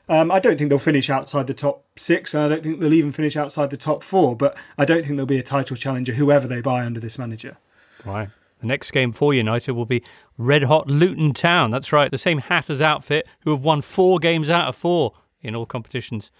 [0.09, 2.93] um, I don't think they'll finish outside the top six, and I don't think they'll
[2.93, 4.37] even finish outside the top four.
[4.37, 7.57] But I don't think there'll be a title challenger, whoever they buy under this manager.
[8.05, 8.29] Right.
[8.65, 10.03] The next game for United will be
[10.39, 11.71] red hot Luton Town.
[11.71, 15.55] That's right, the same Hatters outfit who have won four games out of four in
[15.55, 16.31] all competitions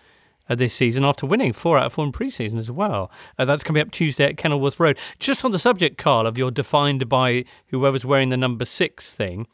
[0.49, 3.11] uh, this season after winning four out of four in pre-season as well.
[3.39, 4.99] Uh, that's coming up Tuesday at Kenilworth Road.
[5.19, 9.47] Just on the subject, Carl, of your defined by whoever's wearing the number six thing,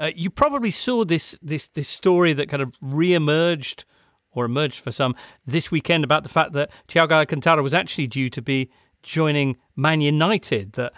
[0.00, 3.84] uh, you probably saw this this this story that kind of re-emerged
[4.32, 5.14] or emerged for some
[5.46, 8.72] this weekend about the fact that Thiago Alcantara was actually due to be
[9.04, 10.72] joining Man United.
[10.72, 10.92] That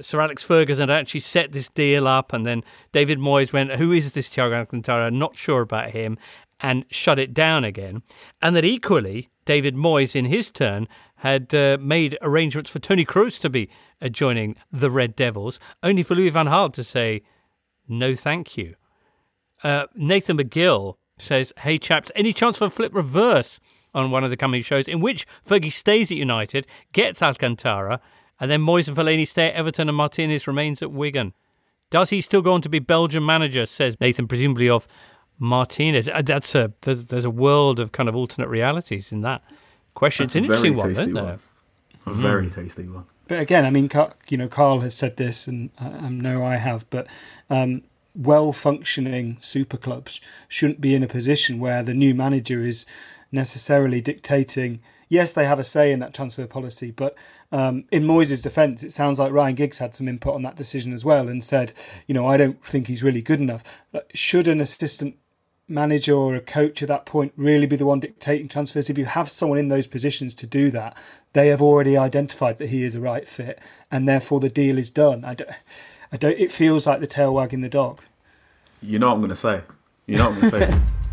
[0.00, 3.92] Sir Alex Ferguson had actually set this deal up, and then David Moyes went, "Who
[3.92, 5.10] is this Thiago Alcantara?
[5.10, 6.18] Not sure about him,"
[6.60, 8.02] and shut it down again.
[8.40, 13.40] And that equally, David Moyes, in his turn, had uh, made arrangements for Tony Kroos
[13.40, 13.68] to be
[14.02, 17.22] uh, joining the Red Devils, only for Louis van Gaal to say,
[17.88, 18.74] "No, thank you."
[19.62, 23.60] Uh, Nathan McGill says, "Hey chaps, any chance for a flip reverse?"
[23.94, 27.98] On one of the coming shows, in which Fergie stays at United, gets Alcantara,
[28.40, 31.32] and then Moyes and Fellaini stay at Everton and Martinez remains at Wigan.
[31.90, 33.64] Does he still go on to be Belgian manager?
[33.66, 34.88] Says Nathan, presumably of
[35.38, 36.08] Martinez.
[36.08, 39.42] Uh, that's a there's, there's a world of kind of alternate realities in that
[39.94, 40.24] question.
[40.24, 41.34] That's it's an interesting one, tasty isn't one.
[41.34, 41.40] it?
[42.06, 43.04] A very tasty one.
[43.28, 43.90] But again, I mean,
[44.28, 47.08] you know, Carl has said this, and I, I know I have, but
[47.50, 47.82] um,
[48.14, 52.86] well-functioning super clubs shouldn't be in a position where the new manager is
[53.32, 54.80] necessarily dictating.
[55.08, 57.14] Yes, they have a say in that transfer policy, but
[57.52, 60.92] um, in Moyes' defence, it sounds like Ryan Giggs had some input on that decision
[60.92, 61.72] as well, and said,
[62.06, 63.62] you know, I don't think he's really good enough.
[64.14, 65.16] Should an assistant
[65.68, 68.88] manager or a coach at that point really be the one dictating transfers.
[68.88, 70.96] If you have someone in those positions to do that,
[71.32, 74.90] they have already identified that he is a right fit, and therefore the deal is
[74.90, 75.24] done.
[75.24, 75.50] I don't,
[76.12, 76.38] I don't.
[76.38, 78.00] It feels like the tail wagging the dog.
[78.82, 79.62] You know what I'm going to say.
[80.06, 80.80] You know what I'm going to say.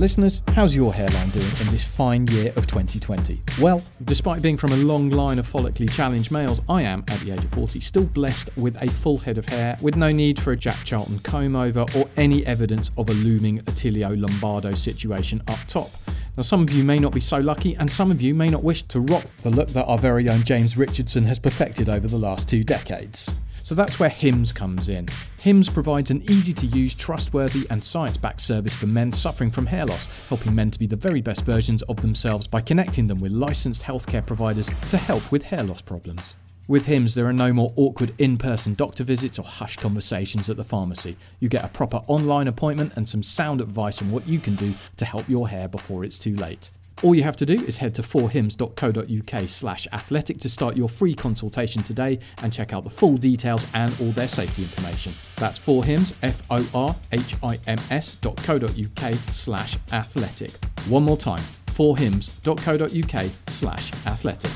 [0.00, 3.42] Listeners, how's your hairline doing in this fine year of 2020?
[3.60, 7.32] Well, despite being from a long line of follically challenged males, I am, at the
[7.32, 10.52] age of 40, still blessed with a full head of hair with no need for
[10.52, 15.58] a Jack Charlton comb over or any evidence of a looming Attilio Lombardo situation up
[15.68, 15.90] top.
[16.34, 18.64] Now, some of you may not be so lucky, and some of you may not
[18.64, 22.16] wish to rock the look that our very own James Richardson has perfected over the
[22.16, 23.34] last two decades.
[23.70, 25.06] So that's where HIMS comes in.
[25.38, 29.64] HIMS provides an easy to use, trustworthy, and science backed service for men suffering from
[29.64, 33.20] hair loss, helping men to be the very best versions of themselves by connecting them
[33.20, 36.34] with licensed healthcare providers to help with hair loss problems.
[36.66, 40.56] With HIMS, there are no more awkward in person doctor visits or hushed conversations at
[40.56, 41.16] the pharmacy.
[41.38, 44.74] You get a proper online appointment and some sound advice on what you can do
[44.96, 46.70] to help your hair before it's too late.
[47.02, 51.14] All you have to do is head to forhims.co.uk slash athletic to start your free
[51.14, 55.14] consultation today and check out the full details and all their safety information.
[55.36, 60.50] That's forhims, F-O-R-H-I-M-S dot co.uk slash athletic.
[60.88, 64.50] One more time, forhims.co.uk slash athletic.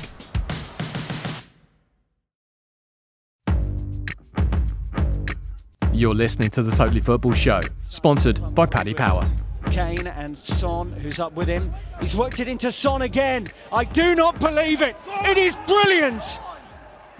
[5.95, 9.27] You're listening to the Totally Football Show, sponsored by Paddy Power.
[9.65, 11.71] Kane and Son, who's up with him.
[11.99, 13.47] He's worked it into Son again.
[13.71, 14.95] I do not believe it.
[15.23, 16.23] It is brilliant.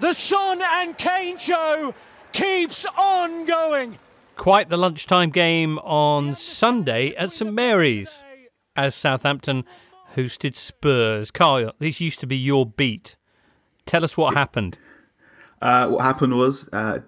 [0.00, 1.94] The Son and Kane show
[2.32, 3.98] keeps on going.
[4.36, 8.22] Quite the lunchtime game on Sunday at St Mary's
[8.76, 9.64] as Southampton
[10.14, 11.30] hosted Spurs.
[11.30, 13.16] Carl, this used to be your beat.
[13.86, 14.78] Tell us what happened.
[15.62, 17.00] Uh, what happened was uh,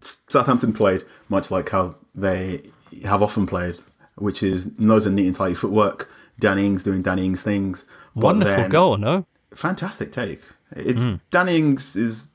[0.00, 2.62] Southampton played much like how they
[3.04, 3.76] have often played,
[4.16, 6.10] which is nose and neat and tidy footwork.
[6.38, 7.84] Danny Ings doing Danny Ings things.
[8.14, 9.26] Wonderful then- goal, no?
[9.54, 10.42] Fantastic take.
[10.72, 12.26] It, Danny Ings is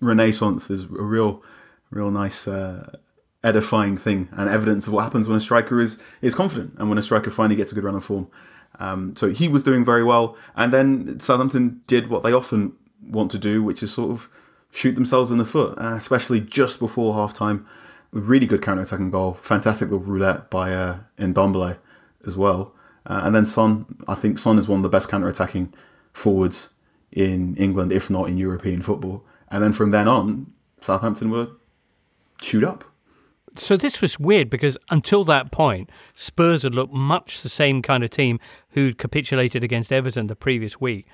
[0.00, 1.42] renaissance is a real,
[1.90, 2.96] real nice, uh,
[3.44, 6.98] edifying thing and evidence of what happens when a striker is is confident and when
[6.98, 8.28] a striker finally gets a good run of form.
[8.80, 13.30] Um, so he was doing very well, and then Southampton did what they often want
[13.32, 14.28] to do, which is sort of
[14.70, 17.66] shoot themselves in the foot, uh, especially just before half time.
[18.10, 21.78] Really good counter attacking goal, fantastic little roulette by uh, Ndombele
[22.26, 22.74] as well.
[23.04, 25.72] Uh, and then Son, I think Son is one of the best counter attacking
[26.12, 26.70] forwards
[27.12, 29.24] in England, if not in European football.
[29.50, 31.48] And then from then on, Southampton were
[32.40, 32.84] chewed up.
[33.56, 38.04] So this was weird because until that point, Spurs had looked much the same kind
[38.04, 38.38] of team
[38.70, 41.06] who'd capitulated against Everton the previous week.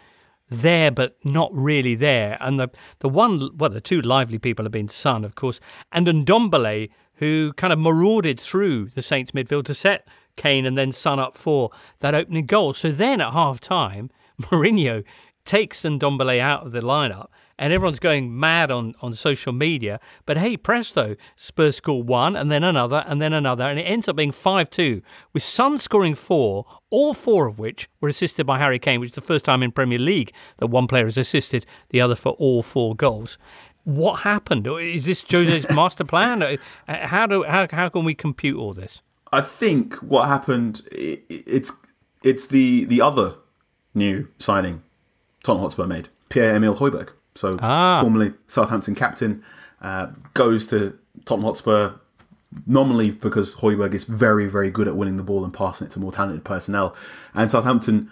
[0.48, 2.36] There but not really there.
[2.40, 5.60] And the the one, well, the two lively people have been Son, of course,
[5.92, 10.92] and Ndombele, who kind of marauded through the Saints midfield to set Kane and then
[10.92, 12.74] Son up for that opening goal.
[12.74, 14.10] So then at half time,
[14.42, 15.04] Mourinho
[15.44, 20.00] takes Ndombele out of the lineup and everyone's going mad on, on social media.
[20.26, 24.08] But hey, presto, Spurs score one and then another and then another, and it ends
[24.08, 28.58] up being 5 2, with Son scoring four, all four of which were assisted by
[28.58, 31.66] Harry Kane, which is the first time in Premier League that one player has assisted
[31.90, 33.38] the other for all four goals.
[33.84, 34.66] What happened?
[34.66, 36.42] Is this Jose's master plan?
[36.42, 39.02] Uh, how, do, how, how can we compute all this?
[39.30, 41.72] I think what happened, it's
[42.22, 43.34] it's the the other
[43.94, 44.82] new signing
[45.42, 47.10] Tottenham Hotspur made, Pierre Emile Højbjerg.
[47.34, 48.00] So ah.
[48.00, 49.44] formerly Southampton captain,
[49.80, 51.92] uh, goes to Tottenham Hotspur
[52.66, 56.00] nominally because Højbjerg is very, very good at winning the ball and passing it to
[56.00, 56.96] more talented personnel.
[57.34, 58.10] And Southampton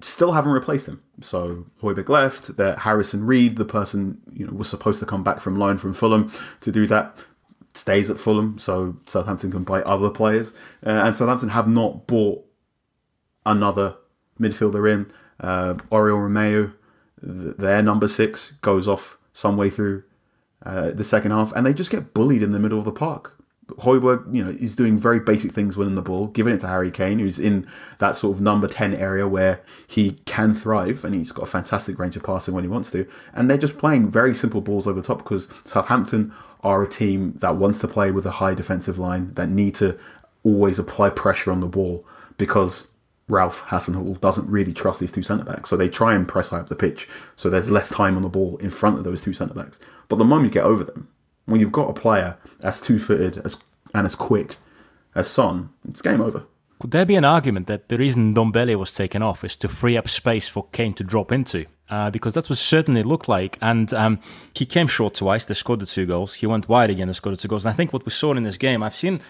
[0.00, 1.02] still haven't replaced him.
[1.20, 2.56] So Højbjerg left.
[2.56, 5.92] That Harrison Reed, the person you know was supposed to come back from loan from
[5.92, 7.24] Fulham to do that,
[7.74, 8.58] stays at Fulham.
[8.58, 10.52] So Southampton can buy other players,
[10.84, 12.44] uh, and Southampton have not bought
[13.44, 13.96] another
[14.40, 15.12] midfielder in.
[15.40, 16.24] Uh, Oriol
[17.24, 20.04] Their number six goes off some way through
[20.64, 23.40] uh, the second half, and they just get bullied in the middle of the park.
[23.66, 26.90] Højbjerg, you know, is doing very basic things winning the ball, giving it to Harry
[26.90, 27.66] Kane, who's in
[27.98, 31.98] that sort of number 10 area where he can thrive and he's got a fantastic
[31.98, 33.06] range of passing when he wants to.
[33.32, 36.32] And they're just playing very simple balls over the top because Southampton
[36.62, 39.98] are a team that wants to play with a high defensive line, that need to
[40.42, 42.04] always apply pressure on the ball
[42.36, 42.88] because
[43.28, 46.58] Ralph Hasenhüttl doesn't really trust these two centre backs, so they try and press high
[46.58, 49.32] up the pitch, so there's less time on the ball in front of those two
[49.32, 49.78] centre backs.
[50.08, 51.08] But the moment you get over them,
[51.46, 54.56] when you've got a player as two footed as and as quick
[55.14, 56.44] as Son, it's game over.
[56.80, 59.96] Could there be an argument that the reason Ndombele was taken off is to free
[59.96, 61.66] up space for Kane to drop into?
[61.90, 63.58] Uh, because that's what certainly looked like.
[63.60, 64.18] And um,
[64.54, 65.44] he came short twice.
[65.44, 66.36] They scored the two goals.
[66.36, 67.66] He went wide again and scored the two goals.
[67.66, 69.20] And I think what we saw in this game, I've seen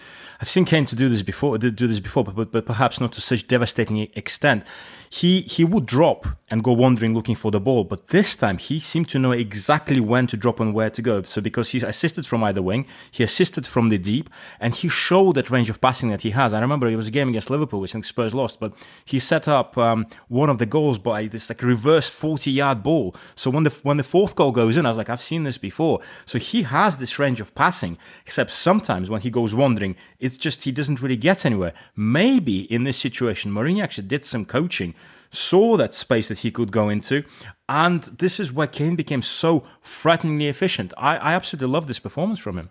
[0.41, 3.21] I've seen Kane to do this before, do this before, but, but perhaps not to
[3.21, 4.63] such devastating extent.
[5.09, 8.79] He he would drop and go wandering looking for the ball, but this time he
[8.79, 11.23] seemed to know exactly when to drop and where to go.
[11.23, 15.35] So because he assisted from either wing, he assisted from the deep, and he showed
[15.35, 16.53] that range of passing that he has.
[16.53, 19.17] I remember it was a game against Liverpool, which I think Spurs lost, but he
[19.17, 23.15] set up um, one of the goals by this like reverse forty yard ball.
[23.35, 25.57] So when the when the fourth goal goes in, I was like, I've seen this
[25.57, 25.99] before.
[26.25, 30.63] So he has this range of passing, except sometimes when he goes wandering it's just
[30.63, 31.73] he doesn't really get anywhere.
[31.95, 34.95] Maybe in this situation, Mourinho actually did some coaching,
[35.35, 37.23] saw that space that he could go into,
[37.67, 40.93] and this is where Kane became so frighteningly efficient.
[40.97, 42.69] I, I absolutely love this performance from him.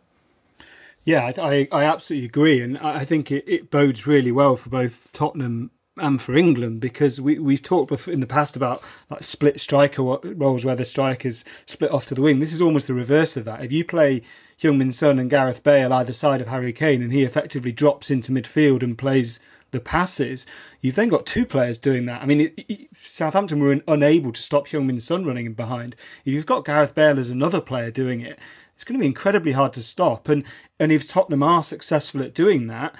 [1.04, 5.12] Yeah, I, I absolutely agree, and I think it, it bodes really well for both
[5.12, 10.02] Tottenham and for England because we we've talked in the past about like split striker
[10.02, 12.40] roles where the strikers split off to the wing.
[12.40, 13.62] This is almost the reverse of that.
[13.62, 14.22] If you play
[14.60, 18.32] Heung-min Son and Gareth Bale either side of Harry Kane and he effectively drops into
[18.32, 19.40] midfield and plays
[19.74, 20.46] the passes,
[20.80, 22.22] you've then got two players doing that.
[22.22, 25.94] I mean, it, it, Southampton were unable to stop Heung-min Son running in behind.
[26.24, 28.38] If you've got Gareth Bale as another player doing it,
[28.74, 30.28] it's going to be incredibly hard to stop.
[30.28, 30.44] And
[30.80, 32.96] and if Tottenham are successful at doing that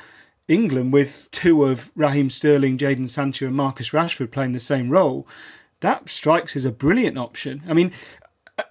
[0.46, 5.26] England with two of Raheem Sterling, Jadon Sancho, and Marcus Rashford playing the same role,
[5.80, 7.62] that strikes as a brilliant option.
[7.68, 7.92] I mean,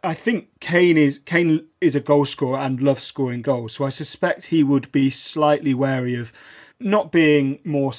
[0.04, 3.90] I think Kane is Kane is a goal scorer and loves scoring goals, so I
[3.90, 6.32] suspect he would be slightly wary of
[6.84, 7.94] not being more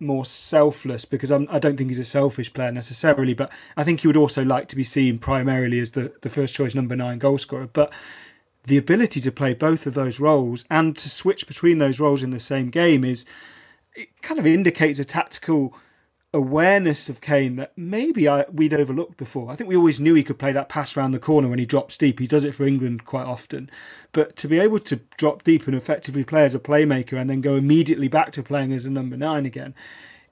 [0.00, 3.84] more selfless because I'm, I do not think he's a selfish player necessarily, but I
[3.84, 6.94] think he would also like to be seen primarily as the, the first choice number
[6.94, 7.68] nine goal scorer.
[7.72, 7.92] But
[8.66, 12.30] the ability to play both of those roles and to switch between those roles in
[12.30, 13.24] the same game is
[13.94, 15.76] it kind of indicates a tactical
[16.34, 19.50] awareness of Kane that maybe I, we'd overlooked before.
[19.50, 21.64] I think we always knew he could play that pass around the corner when he
[21.64, 22.18] drops deep.
[22.18, 23.70] He does it for England quite often.
[24.12, 27.40] But to be able to drop deep and effectively play as a playmaker and then
[27.40, 29.74] go immediately back to playing as a number nine again,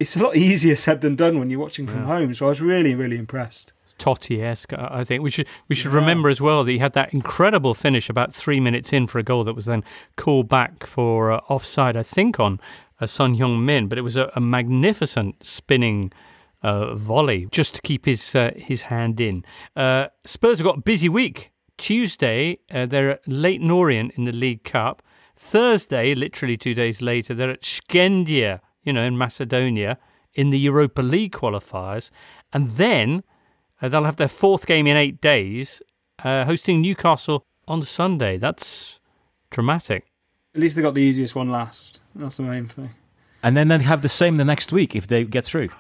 [0.01, 2.07] it's a lot easier said than done when you're watching from yeah.
[2.07, 2.35] home.
[2.35, 3.73] So I was really, really impressed.
[3.99, 4.73] Totti-esque.
[4.73, 5.99] I think we should we should yeah.
[5.99, 9.23] remember as well that he had that incredible finish about three minutes in for a
[9.23, 9.85] goal that was then
[10.17, 11.97] called back for uh, offside.
[11.97, 12.59] I think on
[13.03, 16.13] uh, Son Heung-min, but it was a, a magnificent spinning.
[16.65, 19.45] Uh, volley just to keep his uh, his hand in.
[19.75, 21.51] Uh, Spurs have got a busy week.
[21.77, 25.03] Tuesday uh, they're at Leyton Orient in the League Cup.
[25.37, 29.99] Thursday, literally two days later, they're at Shkendija, you know, in Macedonia
[30.35, 32.13] in the Europa League qualifiers,
[32.53, 33.25] and then
[33.81, 35.83] uh, they'll have their fourth game in eight days,
[36.23, 38.39] hosting Newcastle on Sunday.
[38.39, 39.01] That's
[39.51, 40.12] dramatic.
[40.55, 42.01] At least they got the easiest one last.
[42.15, 42.91] That's the main thing.
[43.43, 45.71] And then they have the same the next week if they get through.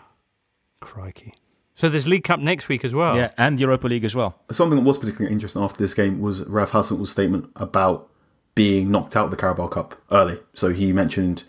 [0.80, 1.34] Crikey.
[1.74, 3.16] So there's League Cup next week as well.
[3.16, 4.38] Yeah, and Europa League as well.
[4.50, 8.08] Something that was particularly interesting after this game was Ralph Hasenhüttl's statement about
[8.54, 10.38] being knocked out of the Carabao Cup early.
[10.52, 11.44] So he mentioned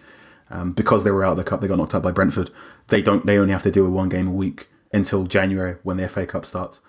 [0.49, 2.51] um, because they were out of the cup, they got knocked out by Brentford.
[2.87, 3.25] They don't.
[3.25, 6.25] They only have to deal with one game a week until January when the FA
[6.25, 6.79] Cup starts.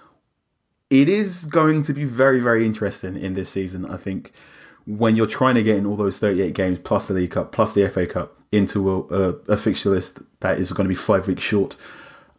[0.90, 3.86] It is going to be very, very interesting in this season.
[3.86, 4.32] I think
[4.86, 7.72] when you're trying to get in all those 38 games plus the League Cup plus
[7.72, 11.26] the FA Cup into a, a, a fixture list that is going to be five
[11.26, 11.76] weeks short.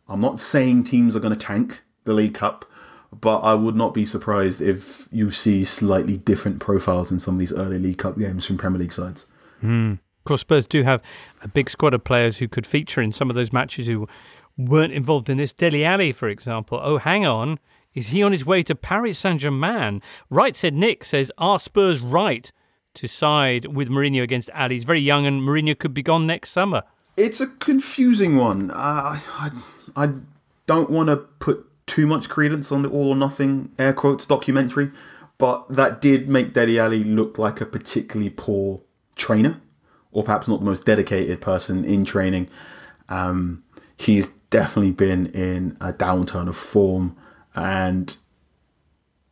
[0.07, 2.65] I'm not saying teams are going to tank the League Cup,
[3.11, 7.39] but I would not be surprised if you see slightly different profiles in some of
[7.39, 9.25] these early League Cup games from Premier League sides.
[9.63, 9.93] Mm.
[9.93, 11.01] Of course, Spurs do have
[11.41, 14.07] a big squad of players who could feature in some of those matches who
[14.57, 15.53] weren't involved in this.
[15.53, 16.79] Dele Alli, for example.
[16.81, 17.59] Oh, hang on.
[17.95, 20.01] Is he on his way to Paris Saint Germain?
[20.29, 22.51] Right, said Nick, says, Are Spurs right
[22.95, 24.75] to side with Mourinho against Alli?
[24.75, 26.83] He's very young and Mourinho could be gone next summer.
[27.15, 28.69] It's a confusing one.
[28.71, 29.51] Uh, I,
[29.95, 30.09] I
[30.65, 34.91] don't want to put too much credence on the All or Nothing air quotes documentary,
[35.37, 38.81] but that did make Dele Alli look like a particularly poor
[39.15, 39.61] trainer,
[40.11, 42.49] or perhaps not the most dedicated person in training.
[43.07, 43.63] Um,
[43.97, 47.15] he's definitely been in a downturn of form,
[47.55, 48.15] and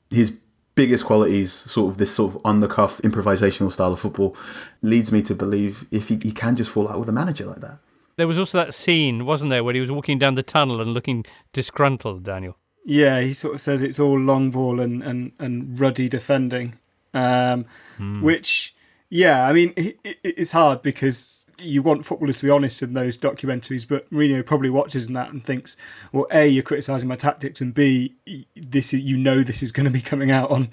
[0.10, 0.38] his
[0.76, 4.36] biggest qualities, sort of this sort of on the cuff improvisational style of football,
[4.82, 7.62] leads me to believe if he, he can just fall out with a manager like
[7.62, 7.78] that.
[8.16, 10.94] There was also that scene, wasn't there, where he was walking down the tunnel and
[10.94, 12.58] looking disgruntled, Daniel.
[12.86, 16.78] Yeah, he sort of says it's all long ball and, and, and ruddy defending,
[17.14, 17.66] um,
[17.98, 18.22] mm.
[18.22, 18.76] which,
[19.10, 22.94] yeah, I mean, it, it, it's hard because you want footballers to be honest in
[22.94, 25.78] those documentaries, but Mourinho probably watches that and thinks,
[26.12, 28.16] well, A, you're criticising my tactics, and B,
[28.56, 30.70] this you know this is going to be coming out on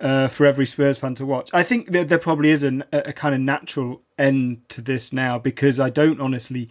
[0.00, 1.50] uh, for every Spurs fan to watch.
[1.52, 5.78] I think that there probably is a kind of natural end to this now because
[5.78, 6.68] I don't honestly.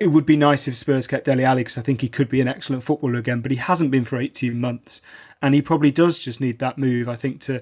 [0.00, 2.40] It would be nice if Spurs kept Dele Alli because I think he could be
[2.40, 5.02] an excellent footballer again, but he hasn't been for 18 months,
[5.42, 7.06] and he probably does just need that move.
[7.06, 7.60] I think to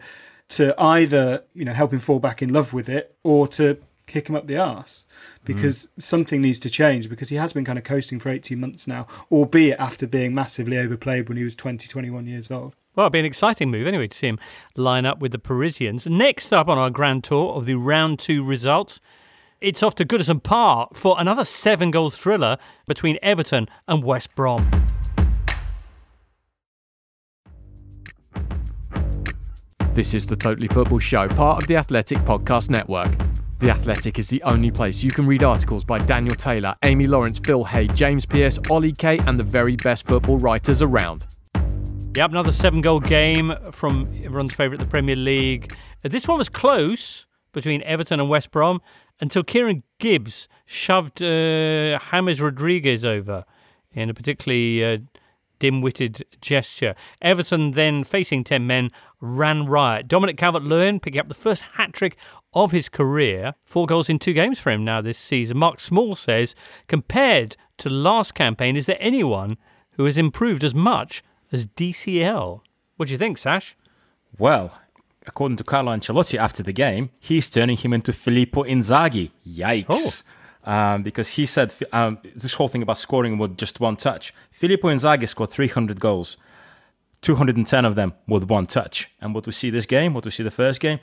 [0.51, 3.77] to either you know help him fall back in love with it or to
[4.07, 5.05] kick him up the arse
[5.45, 6.03] because mm.
[6.03, 9.07] something needs to change because he has been kind of coasting for 18 months now,
[9.31, 12.75] albeit after being massively overplayed when he was 20, 21 years old.
[12.95, 14.39] Well, it'd be an exciting move anyway to see him
[14.77, 16.07] line up with the Parisians.
[16.07, 19.01] Next up on our grand tour of the round two results,
[19.63, 24.69] it's off to Goodison Park for another seven goal thriller between Everton and West Brom.
[29.95, 33.11] This is the Totally Football Show, part of the Athletic Podcast Network.
[33.63, 37.39] The Athletic is the only place you can read articles by Daniel Taylor, Amy Lawrence,
[37.39, 41.29] Phil Hay, James Pearce, Ollie Kay, and the very best football writers around.
[42.17, 45.77] Yep, another seven goal game from everyone's favourite, the Premier League.
[46.05, 48.83] Uh, this one was close between Everton and West Brom
[49.21, 53.45] until Kieran Gibbs shoved uh, James Rodriguez over
[53.93, 54.99] in a particularly uh,
[55.61, 56.97] dim witted gesture.
[57.21, 58.91] Everton, then facing 10 men,
[59.21, 60.09] ran riot.
[60.09, 62.17] Dominic Calvert Lewin picking up the first hat trick
[62.55, 63.55] of his career.
[63.65, 65.59] Four goals in two games for him now this season.
[65.59, 66.55] Mark Small says,
[66.87, 69.57] compared to last campaign, is there anyone
[69.97, 71.23] who has improved as much
[71.53, 72.61] as DCL.
[72.97, 73.77] What do you think, Sash?
[74.39, 74.79] Well,
[75.27, 79.31] according to Carlo Ancelotti after the game, he's turning him into Filippo Inzaghi.
[79.47, 80.25] Yikes.
[80.25, 80.29] Oh.
[80.65, 84.33] Um, because he said um, this whole thing about scoring with just one touch.
[84.51, 86.37] Filippo Inzaghi scored 300 goals,
[87.21, 89.11] 210 of them with one touch.
[89.21, 91.01] And what we see this game, what we see the first game,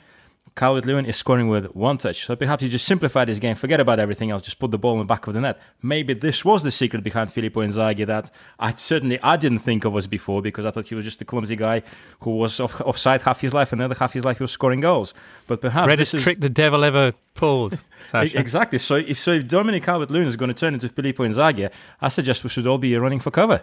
[0.56, 2.24] Calvert Lewin is scoring with one touch.
[2.24, 4.94] So perhaps you just simplify this game, forget about everything else, just put the ball
[4.94, 5.60] in the back of the net.
[5.82, 9.94] Maybe this was the secret behind Filippo Inzaghi that I certainly I didn't think of
[9.96, 11.82] us before because I thought he was just a clumsy guy
[12.20, 14.50] who was off, offside half his life and the other half his life he was
[14.50, 15.14] scoring goals.
[15.46, 16.22] But perhaps greatest is...
[16.22, 17.78] trick the devil ever pulled.
[18.14, 18.78] exactly.
[18.78, 22.08] So if so, if Dominic Calvert Lewin is going to turn into Filippo Inzaghi, I
[22.08, 23.62] suggest we should all be running for cover.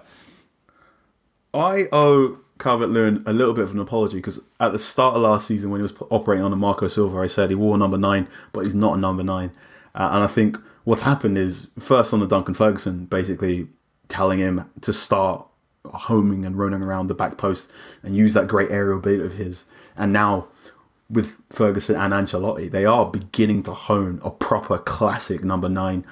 [1.54, 5.22] I owe Calvert Lewin a little bit of an apology because at the start of
[5.22, 7.98] last season, when he was operating on a Marco Silva, I said he wore number
[7.98, 9.52] nine, but he's not a number nine.
[9.94, 13.68] Uh, and I think what's happened is first on the Duncan Ferguson, basically
[14.08, 15.48] telling him to start
[15.86, 17.72] homing and running around the back post
[18.04, 19.66] and use that great aerial beat of his.
[19.96, 20.48] And now
[21.10, 26.06] with Ferguson and Ancelotti, they are beginning to hone a proper classic number nine.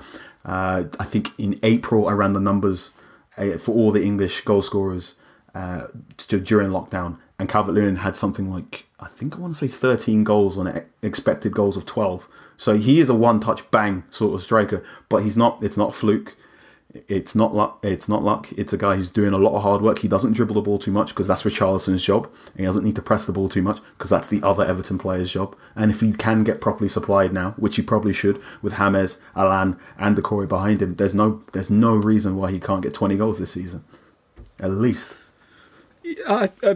[0.43, 2.91] Uh, I think in April I ran the numbers
[3.37, 5.15] uh, for all the English goal scorers
[5.55, 5.87] uh,
[6.17, 9.67] to, during lockdown, and Calvert Lewin had something like I think I want to say
[9.67, 12.27] 13 goals on expected goals of 12.
[12.57, 15.63] So he is a one-touch bang sort of striker, but he's not.
[15.63, 16.35] It's not fluke.
[17.09, 17.79] It's not luck.
[17.83, 18.51] It's not luck.
[18.53, 19.99] It's a guy who's doing a lot of hard work.
[19.99, 22.29] He doesn't dribble the ball too much because that's Richarlison's job.
[22.55, 25.31] He doesn't need to press the ball too much because that's the other Everton player's
[25.31, 25.57] job.
[25.75, 29.77] And if you can get properly supplied now, which you probably should, with James, Allan,
[29.97, 33.39] and Doucouré behind him, there's no there's no reason why he can't get 20 goals
[33.39, 33.83] this season.
[34.61, 35.17] at least.
[36.25, 36.75] Uh, uh,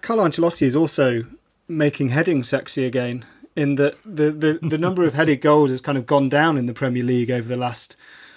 [0.00, 1.24] Carlo Ancelotti is also
[1.68, 3.24] making heading sexy again.
[3.56, 6.66] In that the, the, the number of headed goals has kind of gone down in
[6.66, 7.96] the Premier League over the last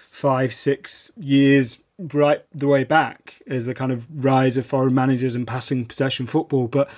[0.10, 5.36] five, six years, right the way back as the kind of rise of foreign managers
[5.36, 6.68] and passing possession football.
[6.68, 6.90] But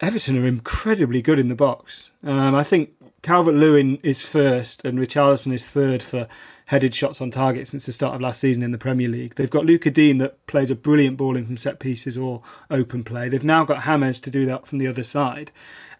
[0.00, 2.10] Everton are incredibly good in the box.
[2.24, 2.90] Um, I think
[3.22, 6.28] Calvert Lewin is first and Richarlison is third for
[6.68, 9.34] headed shots on target since the start of last season in the Premier League.
[9.36, 13.04] They've got Lucas Digne that plays a brilliant ball in from set pieces or open
[13.04, 13.30] play.
[13.30, 15.50] They've now got James to do that from the other side.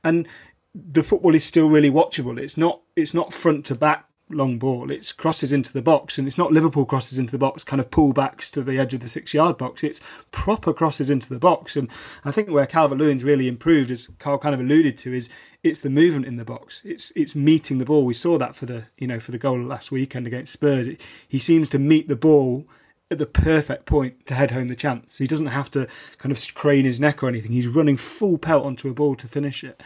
[0.04, 0.28] And
[0.74, 2.38] the football is still really watchable.
[2.38, 4.90] It's not it's not front to back long ball.
[4.90, 7.90] It's crosses into the box, and it's not Liverpool crosses into the box, kind of
[7.90, 9.82] pullbacks to the edge of the six yard box.
[9.82, 10.00] It's
[10.30, 11.76] proper crosses into the box.
[11.76, 11.90] And
[12.24, 15.28] I think where Calvert Lewin's really improved, as Carl kind of alluded to, is
[15.62, 16.82] it's the movement in the box.
[16.84, 18.04] It's it's meeting the ball.
[18.04, 20.86] We saw that for the you know for the goal last weekend against Spurs.
[20.86, 22.66] It, he seems to meet the ball
[23.10, 25.18] at the perfect point to head home the chance.
[25.18, 27.52] He doesn't have to kind of crane his neck or anything.
[27.52, 29.82] He's running full pelt onto a ball to finish it.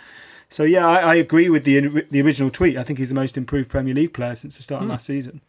[0.53, 2.77] So yeah, I, I, agree with the the original tweet.
[2.77, 4.93] I think he's the most improved Premier League player since the start of hmm.
[4.93, 5.41] last season.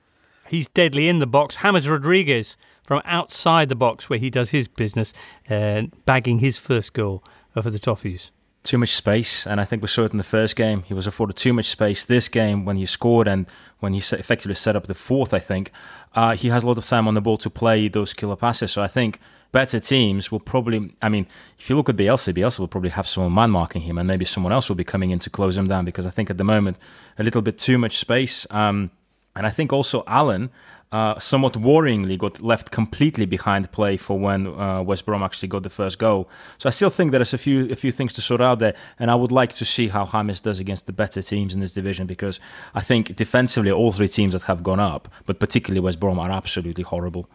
[0.47, 1.57] He's deadly in the box.
[1.61, 5.13] James Rodriguez from outside the box where he does his business,
[5.49, 7.23] uh, bagging his first goal
[7.53, 8.31] for the Toffees.
[8.63, 10.83] Too much space, and I think we saw it in the first game.
[10.83, 12.05] He was afforded too much space.
[12.05, 13.45] This game, when he scored and
[13.83, 15.69] when he effectively set up the fourth, I think
[16.15, 18.71] uh, he has a lot of time on the ball to play those killer passes.
[18.71, 19.19] So I think
[19.51, 21.27] better teams will probably, I mean,
[21.59, 24.23] if you look at Bielsa, Bielsa will probably have someone man marking him, and maybe
[24.23, 26.45] someone else will be coming in to close him down because I think at the
[26.45, 26.77] moment
[27.19, 28.47] a little bit too much space.
[28.49, 28.89] Um,
[29.35, 30.49] and I think also Allan,
[30.93, 35.63] uh, somewhat worryingly, got left completely behind play for when uh, West Brom actually got
[35.63, 36.29] the first goal.
[36.59, 39.09] So I still think there's a few a few things to sort out there, and
[39.09, 42.05] I would like to see how James does against the better teams in this division
[42.05, 42.39] because
[42.75, 46.31] I think defensively all three teams that have gone up, but particularly West Brom, are
[46.31, 47.27] absolutely horrible.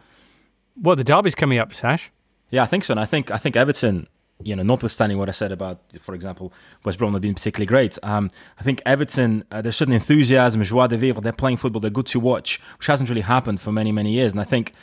[0.81, 2.11] Well, the derby's coming up, Sash.
[2.49, 2.93] Yeah, I think so.
[2.93, 4.07] And I think I think Everton,
[4.41, 6.53] you know, notwithstanding what I said about, for example,
[6.85, 10.87] West Brom not being particularly great, um, I think Everton, uh, there's certain enthusiasm, joie
[10.87, 11.21] de vivre.
[11.21, 11.81] They're playing football.
[11.81, 14.31] They're good to watch, which hasn't really happened for many, many years.
[14.31, 14.73] And I think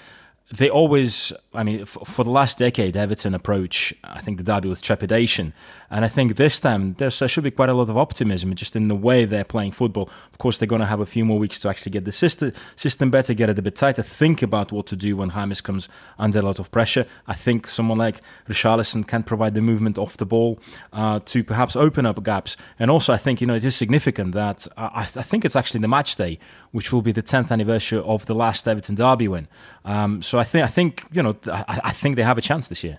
[0.53, 4.80] they always, I mean, for the last decade, Everton approach, I think, the derby with
[4.80, 5.53] trepidation.
[5.90, 8.86] And I think this time there should be quite a lot of optimism just in
[8.86, 10.09] the way they're playing football.
[10.32, 12.53] Of course, they're going to have a few more weeks to actually get the system,
[12.76, 15.88] system better, get it a bit tighter, think about what to do when James comes
[16.16, 17.07] under a lot of pressure.
[17.26, 20.61] I think someone like Richarlison can provide the movement off the ball
[20.92, 22.57] uh, to perhaps open up gaps.
[22.78, 25.57] And also, I think, you know, it is significant that uh, I, I, think it's
[25.57, 26.38] actually the match day,
[26.70, 29.49] which will be the 10th anniversary of the last Everton derby win.
[29.84, 32.68] Um, so I think, I think, you know, I, I think they have a chance
[32.68, 32.99] this year.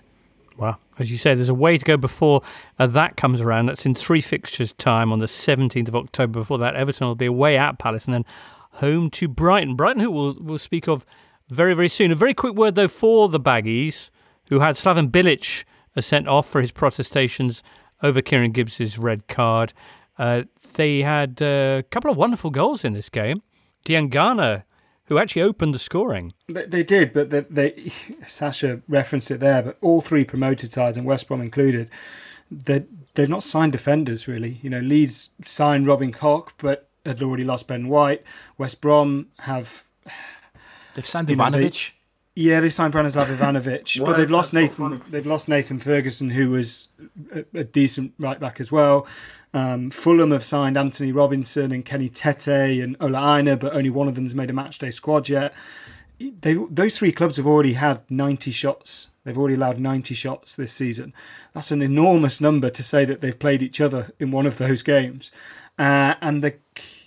[0.56, 2.42] Well, as you say, there's a way to go before
[2.78, 3.66] uh, that comes around.
[3.66, 6.40] That's in three fixtures' time on the 17th of October.
[6.40, 8.24] Before that, Everton will be away at Palace and then
[8.72, 9.76] home to Brighton.
[9.76, 11.06] Brighton, who we'll, we'll speak of
[11.48, 12.10] very, very soon.
[12.10, 14.10] A very quick word, though, for the Baggies,
[14.48, 15.64] who had Slaven Bilic
[15.96, 17.62] uh, sent off for his protestations
[18.02, 19.72] over Kieran Gibbs' red card.
[20.18, 20.42] Uh,
[20.74, 23.42] they had uh, a couple of wonderful goals in this game.
[23.84, 24.64] Diangana
[25.08, 26.34] who actually opened the scoring.
[26.48, 27.92] They, they did, but they, they,
[28.26, 29.62] Sasha referenced it there.
[29.62, 31.90] But all three promoted sides, and West Brom included,
[32.50, 32.84] they
[33.14, 34.60] they've not signed defenders really.
[34.62, 38.22] You know, Leeds signed Robin Koch, but had already lost Ben White.
[38.58, 39.84] West Brom have
[40.94, 41.92] they've signed Ivanovic.
[42.34, 45.02] Yeah, they signed Branislav Ivanovic, but they've lost Nathan.
[45.08, 46.88] They've lost Nathan Ferguson, who was
[47.34, 49.06] a, a decent right back as well.
[49.54, 54.08] Um, Fulham have signed Antonee Robinson and Kenny Tete and Ola Aina, but only one
[54.08, 55.54] of them has made a matchday squad yet.
[56.18, 59.08] They, those three clubs have already had 90 shots.
[59.24, 61.14] They've already allowed 90 shots this season.
[61.54, 64.82] That's an enormous number to say that they've played each other in one of those
[64.82, 65.32] games.
[65.78, 66.54] Uh, and the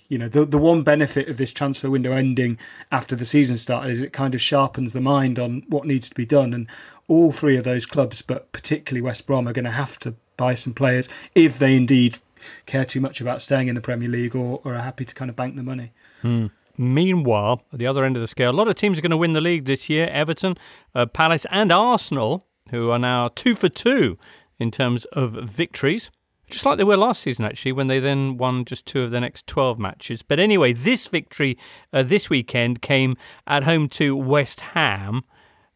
[0.08, 2.58] you know the the one benefit of this transfer window ending
[2.90, 6.14] after the season started is it kind of sharpens the mind on what needs to
[6.14, 6.68] be done and
[7.08, 10.52] all three of those clubs but particularly West Brom are going to have to buy
[10.52, 12.18] some players if they indeed
[12.66, 15.28] care too much about staying in the Premier League or, or are happy to kind
[15.28, 15.92] of bank the money.
[16.22, 16.46] Hmm.
[16.78, 19.16] Meanwhile, at the other end of the scale, a lot of teams are going to
[19.16, 20.56] win the league this year Everton,
[20.94, 24.18] uh, Palace, and Arsenal, who are now two for two
[24.58, 26.10] in terms of victories
[26.52, 29.20] just like they were last season, actually, when they then won just two of the
[29.20, 30.22] next 12 matches.
[30.22, 31.58] But anyway, this victory
[31.92, 33.16] uh, this weekend came
[33.46, 35.22] at home to West Ham.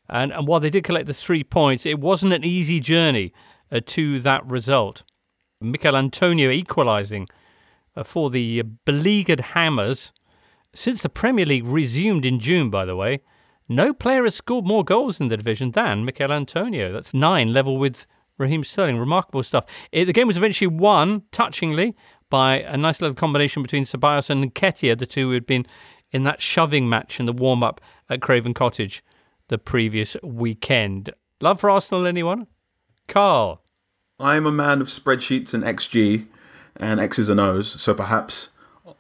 [0.09, 3.33] And, and while they did collect the three points, it wasn't an easy journey
[3.73, 5.03] uh, to that result.
[5.61, 7.29] Michail Antonio equalising
[7.97, 10.13] uh, for the beleaguered Hammers.
[10.75, 13.21] Since the Premier League resumed in June, by the way,
[13.69, 16.93] no player has scored more goals in the division than Michail Antonio.
[16.93, 18.07] That's nine, level with
[18.39, 18.99] Raheem Sterling.
[18.99, 19.65] Remarkable stuff.
[19.93, 21.95] It, the game was eventually won, touchingly,
[22.29, 25.67] by a nice little combination between Ceballos and Nketiah, the two who had been
[26.13, 27.81] in that shoving match in the warm up
[28.11, 29.03] at Craven Cottage
[29.49, 31.11] the previous weekend.
[31.41, 32.47] Love for Arsenal, anyone?
[33.09, 33.63] Carl.
[34.19, 36.25] I'm a man of spreadsheets and XG
[36.77, 38.49] and X's and O's, so perhaps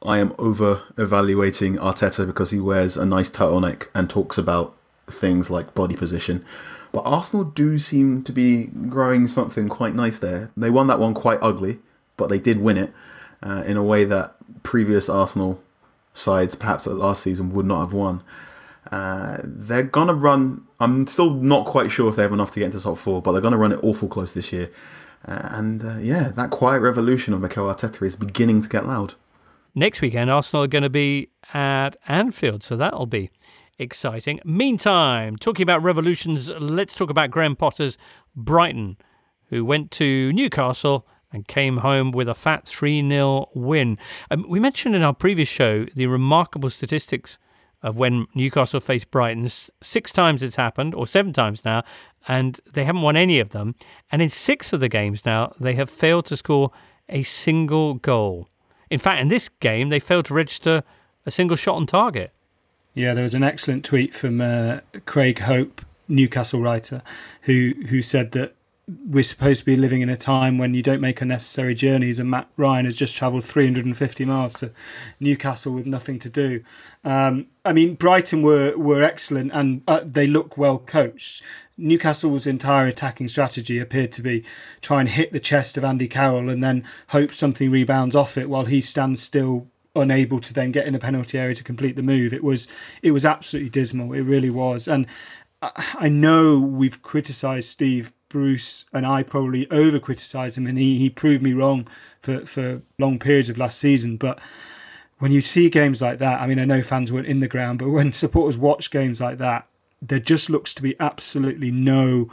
[0.02, 5.48] I am over evaluating Arteta because he wears a nice turtleneck and talks about things
[5.48, 6.44] like body position.
[6.92, 10.50] But Arsenal do seem to be growing something quite nice there.
[10.54, 11.78] They won that one quite ugly,
[12.18, 12.92] but they did win it
[13.42, 15.62] uh, in a way that previous Arsenal
[16.12, 18.22] sides, perhaps last season, would not have won.
[18.92, 20.64] Uh, they're gonna run.
[20.78, 23.32] I'm still not quite sure if they have enough to get into top four, but
[23.32, 24.70] they're gonna run it awful close this year.
[25.26, 29.14] Uh, and uh, yeah, that quiet revolution of Mikel Arteta is beginning to get loud.
[29.74, 33.30] Next weekend, Arsenal are going to be at Anfield, so that'll be
[33.78, 34.40] exciting.
[34.44, 37.98] Meantime, talking about revolutions, let's talk about Graham Potter's
[38.34, 38.96] Brighton,
[39.50, 43.98] who went to Newcastle and came home with a fat 3 0 win.
[44.30, 47.38] Um, we mentioned in our previous show the remarkable statistics
[47.82, 49.48] of when Newcastle faced Brighton.
[49.48, 51.84] Six times it's happened, or seven times now,
[52.26, 53.74] and they haven't won any of them.
[54.10, 56.70] And in six of the games now, they have failed to score
[57.08, 58.48] a single goal.
[58.90, 60.82] In fact, in this game, they failed to register
[61.24, 62.32] a single shot on target.
[62.94, 67.02] Yeah, there was an excellent tweet from uh, Craig Hope, Newcastle writer,
[67.42, 68.55] who who said that
[68.88, 72.30] we're supposed to be living in a time when you don't make unnecessary journeys, and
[72.30, 74.72] Mat Ryan has just travelled 350 miles to
[75.18, 76.62] Newcastle with nothing to do.
[77.02, 81.42] Um, I mean, Brighton were were excellent and uh, they look well coached.
[81.76, 84.44] Newcastle's entire attacking strategy appeared to be
[84.80, 88.48] try and hit the chest of Andy Carroll and then hope something rebounds off it
[88.48, 89.66] while he stands still
[89.96, 92.32] unable to then get in the penalty area to complete the move.
[92.32, 92.68] It was
[93.02, 94.12] it was absolutely dismal.
[94.12, 94.86] It really was.
[94.86, 95.06] And
[95.62, 101.10] I know we've criticised Steve Bruce and I probably over criticised him, and he, he
[101.10, 101.86] proved me wrong
[102.20, 104.16] for, for long periods of last season.
[104.16, 104.40] But
[105.18, 107.78] when you see games like that, I mean, I know fans weren't in the ground,
[107.78, 109.66] but when supporters watch games like that,
[110.02, 112.28] there just looks to be absolutely no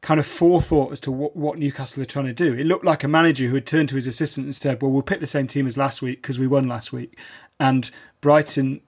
[0.00, 2.54] kind of forethought as to what, what Newcastle are trying to do.
[2.54, 5.02] It looked like a manager who had turned to his assistant and said, Well, we'll
[5.02, 7.18] pick the same team as last week because we won last week.
[7.58, 8.80] And Brighton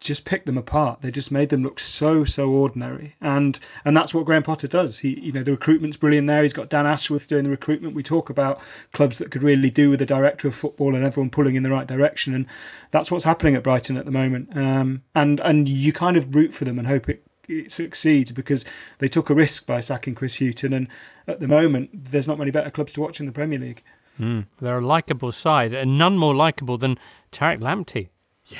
[0.00, 1.02] just picked them apart.
[1.02, 4.98] They just made them look so so ordinary, and and that's what Graham Potter does.
[4.98, 6.42] He you know the recruitment's brilliant there.
[6.42, 7.94] He's got Dan Ashworth doing the recruitment.
[7.94, 8.60] We talk about
[8.92, 11.70] clubs that could really do with a director of football and everyone pulling in the
[11.70, 12.46] right direction, and
[12.90, 14.56] that's what's happening at Brighton at the moment.
[14.56, 18.64] Um, and and you kind of root for them and hope it it succeeds because
[18.98, 20.88] they took a risk by sacking Chris Hughton, and
[21.26, 23.82] at the moment there's not many better clubs to watch in the Premier League.
[24.20, 24.46] Mm.
[24.60, 26.98] They're a likable side, and none more likable than
[27.32, 28.08] Tariq Lamptey.
[28.46, 28.58] Yeah,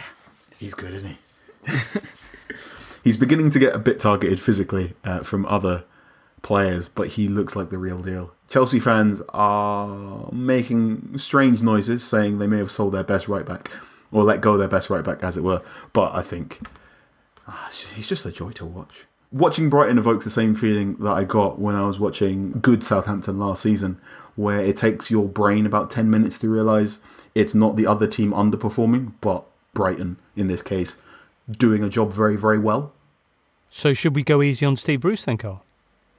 [0.57, 1.17] he's good, isn't he?
[3.05, 5.85] He's beginning to get a bit targeted physically uh, from other
[6.43, 8.33] players, but he looks like the real deal.
[8.49, 13.71] Chelsea fans are making strange noises, saying they may have sold their best right back
[14.11, 15.63] or let go their best right back, as it were.
[15.93, 16.67] But I think
[17.47, 19.05] uh, he's just a joy to watch.
[19.31, 23.39] Watching Brighton evokes the same feeling that I got when I was watching good Southampton
[23.39, 24.01] last season,
[24.37, 27.01] where it takes your brain about 10 minutes to realise
[27.35, 29.45] it's not the other team underperforming, but
[29.75, 30.97] Brighton in this case
[31.51, 32.93] doing a job very, very well.
[33.71, 35.65] So should we go easy on Steve Bruce then, Carl?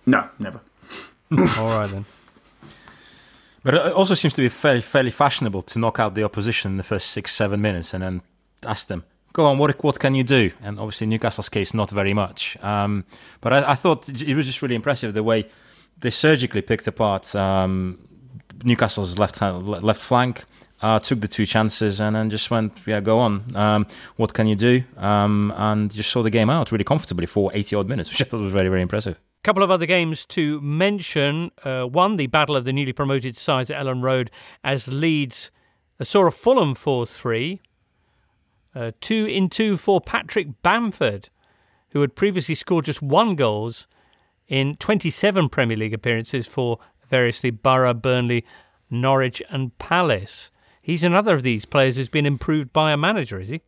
[0.05, 0.61] No, never.
[1.31, 2.05] All right then.
[3.63, 6.77] But it also seems to be fairly, fairly fashionable to knock out the opposition in
[6.77, 8.21] the first six, seven minutes and then
[8.63, 9.03] ask them,
[9.33, 10.51] go on, what, what can you do?
[10.61, 12.57] And obviously, Newcastle's case, not very much.
[12.63, 13.05] Um,
[13.41, 15.47] but I, I, thought it was just really impressive the way
[15.99, 17.99] they surgically picked apart um,
[18.63, 20.45] Newcastle's left, hand, left flank
[20.81, 23.55] uh, took the two chances and then just went, yeah, go on.
[23.55, 24.83] Um, what can you do?
[24.97, 28.25] Um, and just saw the game out really comfortably for 80 odd minutes, which I
[28.25, 29.15] thought was very, very impressive.
[29.17, 31.51] A couple of other games to mention.
[31.63, 34.31] Uh, one, the battle of the newly promoted sides at Elland Road
[34.63, 35.51] as Leeds
[35.99, 37.61] uh, saw a Fulham 4 3.
[38.75, 41.29] Uh, two in two for Patrick Bamford,
[41.91, 43.87] who had previously scored just one goals
[44.47, 46.77] in 27 Premier League appearances for
[47.07, 48.45] variously Borough, Burnley,
[48.89, 50.51] Norwich, and Palace.
[50.89, 53.61] He's another of these players who's been improved by a manager, is he?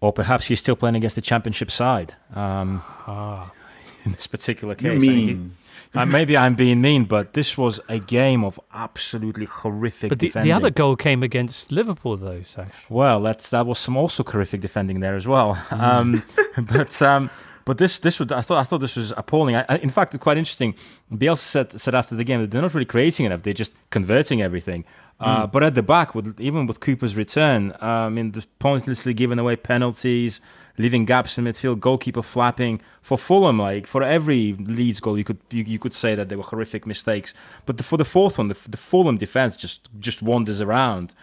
[0.00, 2.14] Or perhaps he's still playing against the championship side.
[2.34, 3.52] Um, ah.
[4.06, 5.56] In this particular case, you mean?
[5.94, 10.28] uh, maybe I'm being mean, but this was a game of absolutely horrific but the,
[10.28, 10.48] defending.
[10.48, 12.72] the other goal came against Liverpool, though, Sash.
[12.88, 15.54] Well, that's that was some also horrific defending there as well.
[15.68, 15.80] Mm.
[15.80, 16.22] Um,
[16.66, 17.28] but um,
[17.64, 19.56] but this this would I thought I thought this was appalling.
[19.56, 20.74] I, in fact, quite interesting.
[21.12, 24.42] Bielsa said said after the game that they're not really creating enough; they're just converting
[24.42, 24.84] everything.
[25.20, 25.52] Uh, mm.
[25.52, 29.54] But at the back, with, even with Cooper's return, uh, I mean, pointlessly giving away
[29.54, 30.40] penalties,
[30.78, 33.58] leaving gaps in midfield, goalkeeper flapping for Fulham.
[33.58, 36.86] Like for every Leeds goal, you could you, you could say that they were horrific
[36.86, 37.34] mistakes.
[37.66, 41.14] But the, for the fourth one, the, the Fulham defense just just wanders around.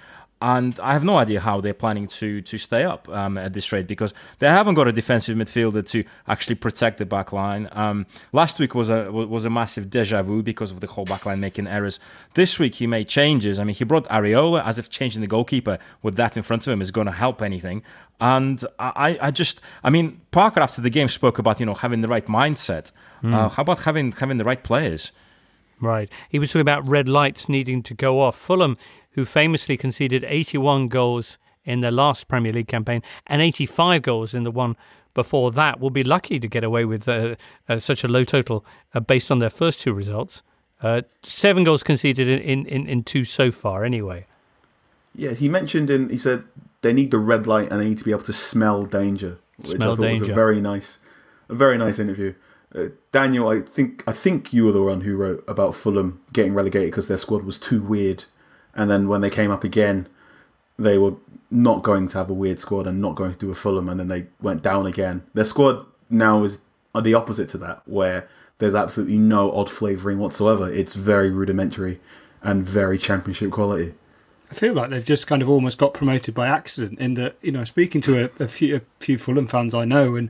[0.42, 3.72] And I have no idea how they're planning to to stay up um, at this
[3.72, 7.68] rate because they haven't got a defensive midfielder to actually protect the back line.
[7.74, 11.26] Um, last week was a was a massive deja vu because of the whole back
[11.26, 12.00] line making errors.
[12.36, 13.60] This week he made changes.
[13.60, 16.72] I mean, he brought Areola as if changing the goalkeeper with that in front of
[16.72, 17.84] him is going to help anything.
[18.22, 22.02] And I, I just, I mean, Parker after the game spoke about you know having
[22.02, 22.94] the right mindset.
[23.24, 23.34] Mm.
[23.34, 25.12] Uh, how about having having the right players?
[25.82, 26.10] Right.
[26.30, 28.36] He was talking about red lights needing to go off.
[28.36, 28.78] Fulham
[29.12, 34.44] who famously conceded 81 goals in their last Premier League campaign and 85 goals in
[34.44, 34.76] the one
[35.14, 37.36] before that, will be lucky to get away with uh,
[37.68, 40.44] uh, such a low total uh, based on their first two results.
[40.82, 44.26] Uh, seven goals conceded in, in, in two so far, anyway.
[45.14, 46.44] Yeah, he mentioned in, he said
[46.82, 49.72] they need the red light and they need to be able to smell danger, which
[49.72, 50.22] smell I thought danger.
[50.22, 51.00] was a very nice,
[51.50, 52.34] a very nice interview.
[52.74, 56.54] Uh, Daniel, I think I think you were the one who wrote about Fulham getting
[56.54, 58.26] relegated because their squad was too weird
[58.80, 60.08] and then when they came up again,
[60.78, 61.14] they were
[61.52, 64.00] not going to have a weird squad and not going to do a Fulham, and
[64.00, 65.22] then they went down again.
[65.34, 66.62] Their squad now is
[67.00, 70.72] the opposite to that, where there's absolutely no odd flavouring whatsoever.
[70.72, 72.00] It's very rudimentary
[72.42, 73.96] and very championship quality.
[74.50, 77.00] I feel like they've just kind of almost got promoted by accident.
[77.00, 80.16] In that, you know, speaking to a, a few a few Fulham fans I know,
[80.16, 80.30] and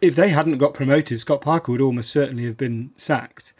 [0.00, 3.52] if they hadn't got promoted, Scott Parker would almost certainly have been sacked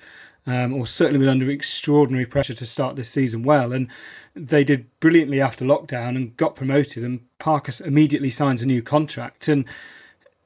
[0.47, 3.73] um, or certainly been under extraordinary pressure to start this season well.
[3.73, 3.89] And
[4.35, 7.05] they did brilliantly after lockdown and got promoted.
[7.05, 9.49] And Parker immediately signs a new contract.
[9.49, 9.65] And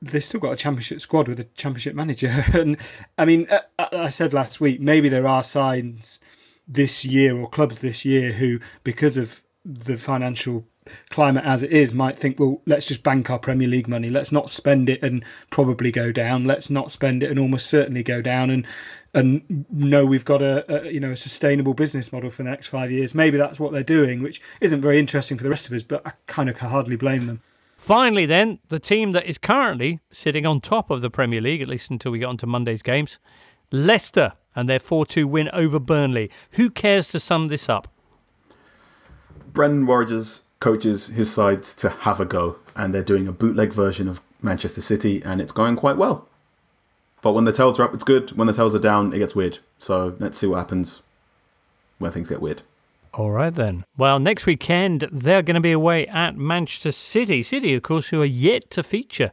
[0.01, 2.45] they've still got a championship squad with a championship manager.
[2.53, 2.77] and
[3.19, 6.19] I mean, uh, uh, I said last week, maybe there are signs
[6.67, 10.67] this year or clubs this year who, because of the financial
[11.11, 14.11] climate as it is might think, well, let's just bank our Premier League money.
[14.11, 16.45] Let's not spend it and probably go down.
[16.45, 18.51] Let's not spend it and almost certainly go down.
[18.51, 18.67] And
[19.15, 22.69] and know we've got a, a, you know a sustainable business model for the next
[22.69, 23.15] five years.
[23.15, 25.83] Maybe that's what they're doing, which isn't very interesting for the rest of us.
[25.83, 27.43] But I kind of can hardly blame them.
[27.77, 31.69] Finally, then the team that is currently sitting on top of the Premier League, at
[31.69, 33.19] least until we get on to Monday's games,
[33.71, 36.31] Leicester and their four-two win over Burnley.
[36.53, 37.89] Who cares to sum this up?
[39.53, 44.09] Brendan Rodgers coaches his side to have a go, and they're doing a bootleg version
[44.09, 46.29] of Manchester City, and it's going quite well.
[47.25, 48.33] But when the tails are up, it's good.
[48.33, 49.59] When the tails are down, it gets weird.
[49.79, 51.03] So let's see what happens
[51.99, 52.61] when things get weird.
[53.15, 53.83] All right then.
[53.97, 57.43] Well, next weekend they're going to be away at Manchester City.
[57.43, 59.33] City, of course, who are yet to feature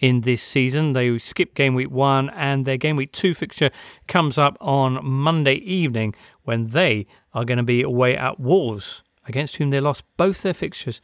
[0.00, 0.92] in this season.
[0.92, 3.70] They skip game week one, and their game week two fixture
[4.08, 9.58] comes up on Monday evening when they are going to be away at Wolves, against
[9.58, 11.00] whom they lost both their fixtures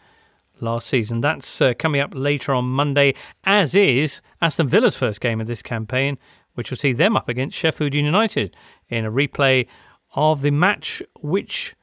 [0.61, 1.20] last season.
[1.20, 5.62] That's uh, coming up later on Monday, as is Aston Villa's first game of this
[5.62, 6.18] campaign,
[6.54, 8.57] which will see them up against Sheffield United
[8.88, 9.66] in a replay
[10.14, 11.74] of the match which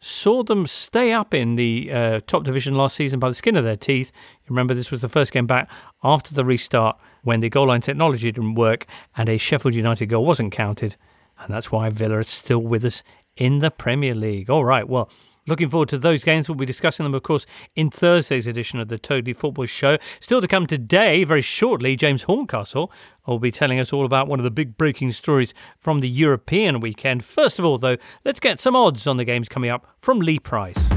[0.00, 3.64] saw them stay up in the uh, top division last season by the skin of
[3.64, 4.12] their teeth.
[4.42, 5.70] You remember this was the first game back
[6.02, 10.26] after the restart when the goal line technology didn't work and a Sheffield United goal
[10.26, 10.96] wasn't counted.
[11.38, 13.02] And that's why Villa is still with us
[13.36, 14.50] in the Premier League.
[14.50, 15.10] All right, well,
[15.46, 16.48] Looking forward to those games.
[16.48, 17.44] We'll be discussing them, of course,
[17.76, 19.98] in Thursday's edition of the Totally Football Show.
[20.18, 22.90] Still to come today, very shortly, James Horncastle
[23.26, 26.80] will be telling us all about one of the big breaking stories from the European
[26.80, 27.26] weekend.
[27.26, 30.38] First of all, though, let's get some odds on the games coming up from Lee
[30.38, 30.88] Price.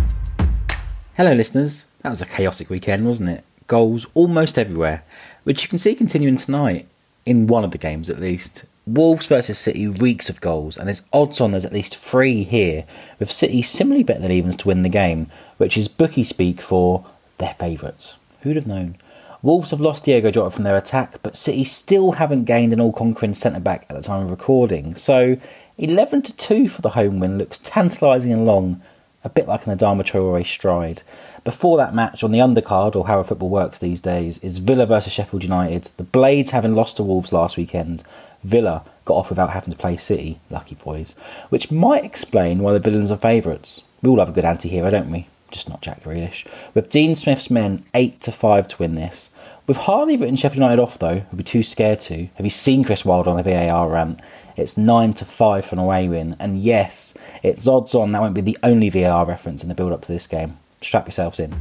[1.17, 1.83] Hello, listeners.
[2.03, 3.43] That was a chaotic weekend, wasn't it?
[3.67, 5.03] Goals almost everywhere,
[5.43, 6.87] which you can see continuing tonight,
[7.25, 8.63] in one of the games at least.
[8.87, 12.85] Wolves versus City reeks of goals, and there's odds on there's at least three here,
[13.19, 17.05] with City similarly better than evens to win the game, which is bookie speak for
[17.37, 18.15] their favourites.
[18.41, 18.95] Who'd have known?
[19.43, 23.33] Wolves have lost Diogo Jota from their attack, but City still haven't gained an all-conquering
[23.33, 24.95] centre back at the time of recording.
[24.95, 25.35] So,
[25.77, 28.81] 11 to 2 for the home win looks tantalising and long,
[29.23, 31.01] a bit like an Adama Traore stride.
[31.43, 34.85] Before that match on the undercard, or how a football works these days, is Villa
[34.85, 35.89] versus Sheffield United.
[35.97, 38.03] The Blades having lost to Wolves last weekend,
[38.47, 41.15] Villa got off without having to play City, lucky boys,
[41.49, 43.81] which might explain why the villains are favourites.
[44.01, 45.27] We all have a good anti-hero, don't we?
[45.51, 46.47] Just not Jack Grealish.
[46.73, 49.31] With Dean Smith's men 8 to 5 to win this.
[49.65, 52.27] We've hardly written Sheffield United off though, we'll be too scared to.
[52.35, 54.21] Have you seen Chris Wilder on the VAR rant?
[54.55, 58.33] It's 9 to 5 for an away win, and yes, it's odds on that won't
[58.33, 60.57] be the only VAR reference in the build up to this game.
[60.81, 61.53] Strap yourselves in.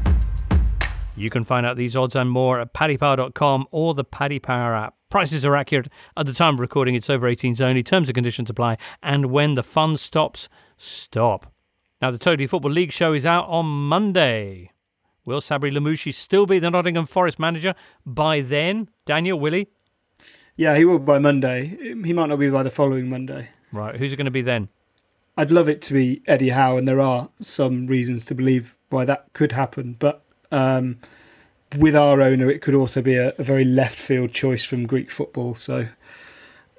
[1.17, 4.96] You can find out these odds and more at paddypower.com or the Paddy Power app.
[5.17, 5.89] Prices are accurate
[6.19, 6.95] at the time of recording.
[6.95, 7.83] It's over 18s only.
[7.83, 8.77] Terms and conditions apply.
[9.03, 11.51] And when the fun stops, stop.
[12.03, 14.73] Now, the Totally Football League show is out on Monday.
[15.25, 18.91] Will Sabri Lamouchi still be the Nottingham Forest manager by then?
[19.07, 19.69] Daniel, will he?
[20.55, 21.65] Yeah, he will by Monday.
[21.65, 23.49] He might not be by the following Monday.
[23.73, 23.97] Right.
[23.97, 24.69] Who's it going to be then?
[25.39, 29.07] I'd love it to be Eddie Howe, and there are some reasons to believe why
[29.07, 29.97] that could happen.
[29.99, 30.99] But um,
[31.77, 35.11] with our owner, it could also be a, a very left field choice from Greek
[35.11, 35.55] football.
[35.55, 35.89] So,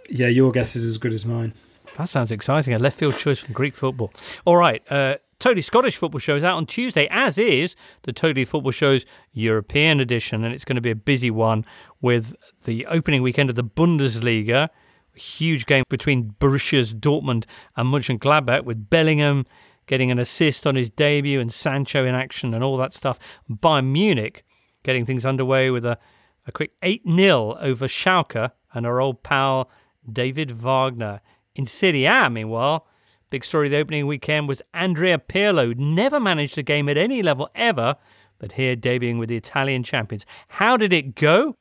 [0.10, 1.54] yeah, your guess is as good as mine.
[1.98, 2.74] That sounds exciting.
[2.74, 4.14] A left field choice from Greek football.
[4.46, 4.82] All right.
[4.92, 9.06] Uh, Totally Scottish Football Show is out on Tuesday, as is the Totally Football Show's
[9.34, 10.44] European edition.
[10.44, 11.64] And it's going to be a busy one
[12.02, 12.36] with
[12.66, 14.70] the opening weekend of the Bundesliga.
[15.16, 19.46] A huge game between Borussia's Dortmund and Mönchengladbach with Bellingham
[19.86, 23.20] getting an assist on his debut and Sancho in action and all that stuff.
[23.50, 24.44] Bayern Munich
[24.88, 26.00] getting things underway with a,
[26.48, 29.70] a quick 8 0 over Schalke and our old pal
[30.12, 31.20] David Wagner.
[31.56, 32.88] In Serie A, meanwhile,
[33.30, 35.76] big story of the opening weekend was Andrea Pirlo.
[35.78, 37.98] Never managed a game at any level ever,
[38.40, 40.26] but here debuting with the Italian champions.
[40.48, 41.58] How did it go?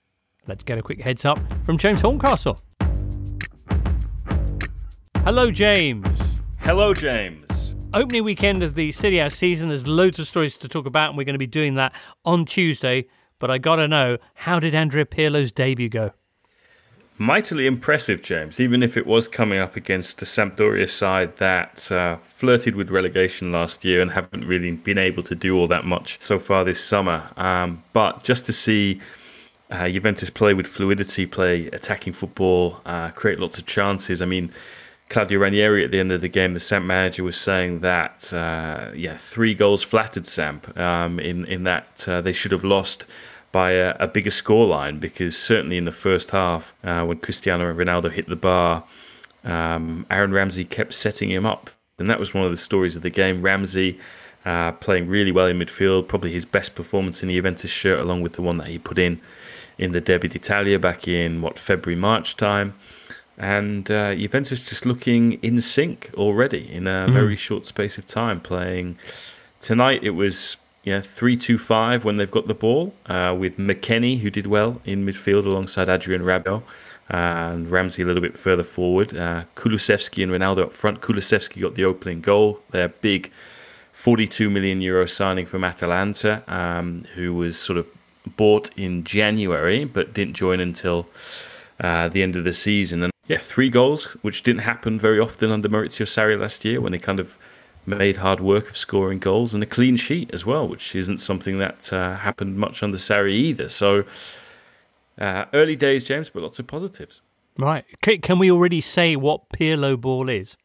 [0.46, 2.60] Let's get a quick heads up from James Horncastle.
[5.24, 6.06] Hello, James.
[6.60, 7.74] Hello, James.
[7.92, 9.68] Opening weekend of the Serie A season.
[9.68, 11.92] There's loads of stories to talk about, and we're going to be doing that
[12.24, 13.06] on Tuesday.
[13.38, 16.12] But I got to know, how did Andrea Pirlo's debut go?
[17.18, 22.16] mightily impressive, James, even if it was coming up against the Sampdoria side that uh,
[22.22, 26.20] flirted with relegation last year and haven't really been able to do all that much
[26.20, 27.30] so far this summer.
[27.36, 29.00] Um, but just to see
[29.70, 34.20] uh, Juventus play with fluidity, play attacking football, uh, create lots of chances.
[34.20, 34.52] I mean,
[35.08, 38.90] Claudio Ranieri at the end of the game, the Samp manager was saying that uh,
[38.94, 43.06] yeah, three goals flattered Samp um, in in that uh, they should have lost
[43.52, 48.10] by a, a bigger scoreline because certainly in the first half, uh, when Cristiano Ronaldo
[48.10, 48.84] hit the bar,
[49.44, 51.70] um, Aaron Ramsey kept setting him up.
[51.98, 53.40] And that was one of the stories of the game.
[53.40, 53.98] Ramsey
[54.44, 58.20] uh, playing really well in midfield, probably his best performance in the Juventus shirt, along
[58.20, 59.20] with the one that he put in
[59.78, 62.74] in the Derby d'Italia back in, what, February, March time.
[63.38, 67.12] And uh, Juventus just looking in sync already in a mm.
[67.12, 68.98] very short space of time, playing.
[69.60, 74.20] Tonight it was yeah, three two five when they've got the ball uh, with McKennie
[74.20, 76.62] who did well in midfield alongside Adrien Rabiot
[77.08, 79.16] and Ramsey a little bit further forward.
[79.16, 81.00] Uh, Kulusevski and Ronaldo up front.
[81.00, 82.60] Kulusevski got the opening goal.
[82.70, 83.32] Their big
[83.92, 87.86] 42 million euro signing from Atalanta, um, who was sort of
[88.36, 91.06] bought in January but didn't join until
[91.80, 93.02] uh, the end of the season.
[93.04, 96.92] And yeah, three goals, which didn't happen very often under Maurizio Sarri last year when
[96.92, 97.36] they kind of
[97.86, 101.58] made hard work of scoring goals and a clean sheet as well, which isn't something
[101.58, 103.68] that uh, happened much under Sarri either.
[103.68, 104.04] So
[105.18, 107.20] uh, early days, James, but lots of positives.
[107.58, 107.84] Right.
[108.00, 110.56] Can we already say what Pirlo ball is?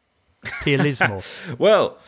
[0.44, 1.24] Pirlismo.
[1.58, 1.98] well,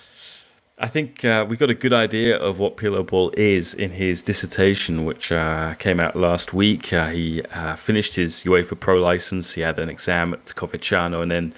[0.82, 4.22] I think uh, we got a good idea of what Pirlo ball is in his
[4.22, 6.90] dissertation, which uh, came out last week.
[6.90, 9.52] Uh, he uh, finished his UEFA Pro license.
[9.52, 11.54] He had an exam at Coverciano, and then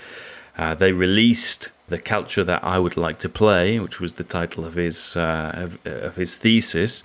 [0.59, 4.65] uh, they released the culture that I would like to play, which was the title
[4.65, 7.05] of his uh, of, of, his thesis,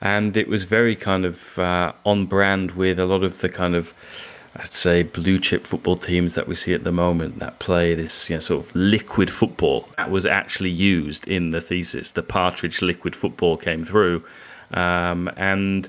[0.00, 3.92] and it was very kind of on brand with a lot of the kind of
[4.54, 8.28] I'd say blue chip football teams that we see at the moment that play this
[8.28, 12.10] you know, sort of liquid football that was actually used in the thesis.
[12.10, 14.22] The Partridge liquid football came through,
[14.74, 15.88] um, and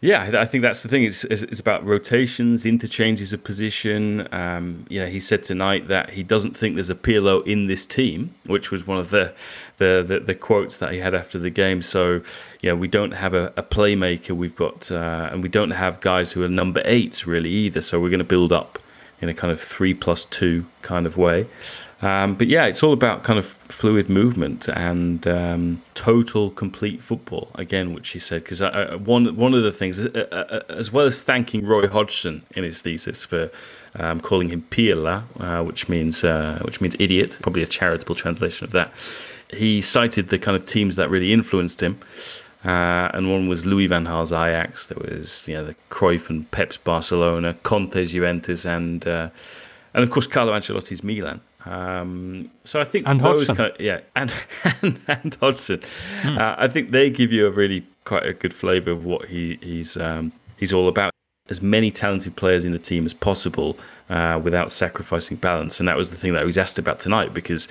[0.00, 1.04] yeah, I think that's the thing.
[1.04, 4.28] It's, it's about rotations, interchanges of position.
[4.32, 7.86] Um, you know, he said tonight that he doesn't think there's a Pirlo in this
[7.86, 9.34] team, which was one of the
[9.78, 11.82] the, the, the quotes that he had after the game.
[11.82, 12.22] So,
[12.62, 14.30] yeah, we don't have a, a playmaker.
[14.30, 17.82] We've got, uh, and we don't have guys who are number eights really either.
[17.82, 18.78] So we're going to build up
[19.20, 21.46] in a kind of three plus two kind of way.
[22.02, 27.50] Um, but yeah, it's all about kind of fluid movement and um, total, complete football
[27.54, 28.44] again, which he said.
[28.44, 28.60] Because
[29.00, 32.64] one one of the things, uh, uh, uh, as well as thanking Roy Hodgson in
[32.64, 33.50] his thesis for
[33.94, 38.64] um, calling him Pirla, uh, which means uh, which means idiot, probably a charitable translation
[38.64, 38.92] of that.
[39.48, 41.98] He cited the kind of teams that really influenced him.
[42.64, 44.86] Uh, and one was Louis van Gaal's Ajax.
[44.88, 49.32] There was you know the Cruyff and Pep's Barcelona, Conte's Juventus, and and
[49.94, 51.40] of course Carlo Ancelotti's Milan.
[51.66, 53.56] Um, so I think and those Hodgson.
[53.56, 54.32] kind of, yeah, and
[54.82, 55.80] and, and Hodgson,
[56.22, 56.38] hmm.
[56.38, 59.58] uh, I think they give you a really quite a good flavour of what he,
[59.60, 61.12] he's um, he's all about.
[61.48, 63.78] As many talented players in the team as possible
[64.08, 67.34] uh, without sacrificing balance, and that was the thing that I was asked about tonight
[67.34, 67.66] because,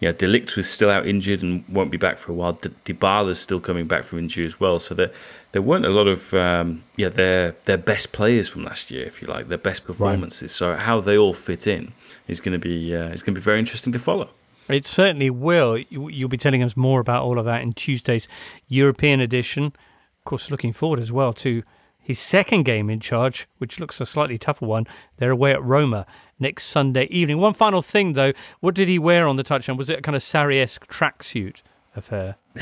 [0.00, 2.52] yeah, De Ligt was still out injured and won't be back for a while.
[2.52, 5.10] D- Dybala's still coming back from injury as well, so there
[5.52, 9.22] there weren't a lot of um, yeah their their best players from last year, if
[9.22, 10.42] you like, their best performances.
[10.42, 10.50] Right.
[10.50, 11.92] So how they all fit in
[12.26, 14.28] is going to be uh, is going to be very interesting to follow.
[14.68, 15.78] It certainly will.
[15.88, 18.28] You'll be telling us more about all of that in Tuesday's
[18.68, 19.64] European edition.
[19.64, 21.62] Of course, looking forward as well to
[22.08, 24.86] his second game in charge, which looks a slightly tougher one.
[25.18, 26.06] They're away at Roma
[26.38, 27.36] next Sunday evening.
[27.36, 28.32] One final thing, though.
[28.60, 29.76] What did he wear on the touchdown?
[29.76, 31.62] Was it a kind of Sarri esque tracksuit
[31.94, 32.36] affair?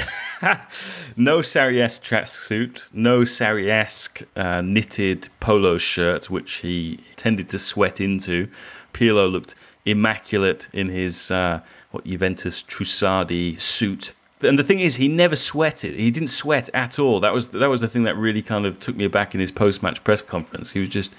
[1.17, 7.59] no Sarri esque tracksuit, no Sarri esque uh, knitted polo shirt, which he tended to
[7.61, 8.49] sweat into.
[8.93, 11.61] Pirlo looked immaculate in his uh,
[11.93, 14.13] what Juventus Trussardi suit.
[14.47, 15.95] And the thing is, he never sweated.
[15.95, 17.21] He didn't sweat at all.
[17.21, 19.51] That was that was the thing that really kind of took me aback in his
[19.53, 20.73] post-match press conference.
[20.73, 21.15] He was just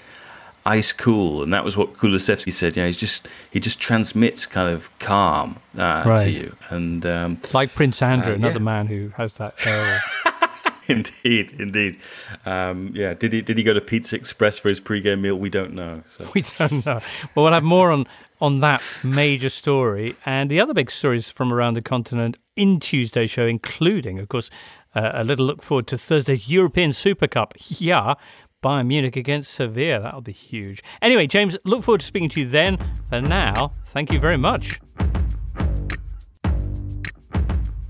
[0.66, 2.76] ice cool, and that was what Kulusevski said.
[2.76, 6.24] Yeah, he's just he just transmits kind of calm uh, Right.
[6.24, 8.64] to you, and um, Like Prince Andrew, Uh, another yeah.
[8.64, 9.54] man who has that
[10.88, 11.98] indeed, indeed,
[12.46, 13.14] um, yeah.
[13.14, 15.36] Did he did he go to Pizza Express for his pre-game meal?
[15.36, 16.02] We don't know.
[16.06, 16.26] So.
[16.34, 17.00] we don't know.
[17.34, 18.06] Well, we'll have more on
[18.40, 23.30] on that major story and the other big stories from around the continent in Tuesday's
[23.30, 24.50] show, including, of course,
[24.94, 27.54] uh, a little look forward to Thursday's European Super Cup.
[27.68, 28.14] Yeah.
[28.62, 30.00] Bayern Munich against Sevilla.
[30.00, 30.82] That'll be huge.
[31.00, 32.76] Anyway, James, look forward to speaking to you then.
[33.08, 34.80] For now, thank you very much.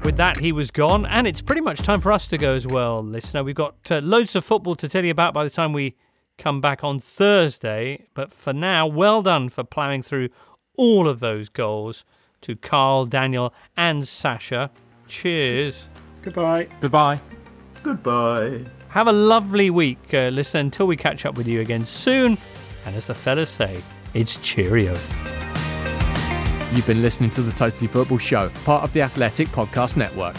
[0.04, 2.66] With that, he was gone, and it's pretty much time for us to go as
[2.66, 3.42] well, listener.
[3.42, 5.96] We've got uh, loads of football to tell you about by the time we
[6.38, 8.06] come back on Thursday.
[8.14, 10.30] But for now, well done for ploughing through
[10.76, 12.04] all of those goals
[12.42, 14.70] to Carl, Daniel, and Sasha.
[15.08, 15.88] Cheers.
[16.22, 16.68] Goodbye.
[16.80, 17.20] Goodbye.
[17.82, 18.64] Goodbye.
[18.88, 22.38] Have a lovely week, uh, listener, until we catch up with you again soon.
[22.86, 23.82] And as the fellas say,
[24.14, 24.94] it's cheerio.
[26.72, 30.36] You've been listening to the Totally Football Show, part of the Athletic Podcast Network.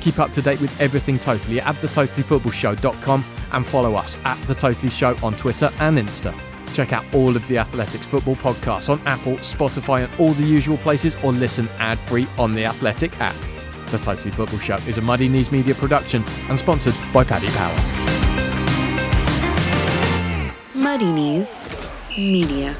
[0.00, 4.90] Keep up to date with everything Totally at thetotallyfootballshow.com and follow us at The Totally
[4.90, 6.34] Show on Twitter and Insta.
[6.74, 10.78] Check out all of the Athletics football podcasts on Apple, Spotify, and all the usual
[10.78, 13.36] places, or listen ad free on the Athletic app.
[13.86, 17.76] The Totally Football Show is a Muddy Knees Media production and sponsored by Paddy Power.
[20.74, 21.56] Muddy Knees
[22.16, 22.76] Media.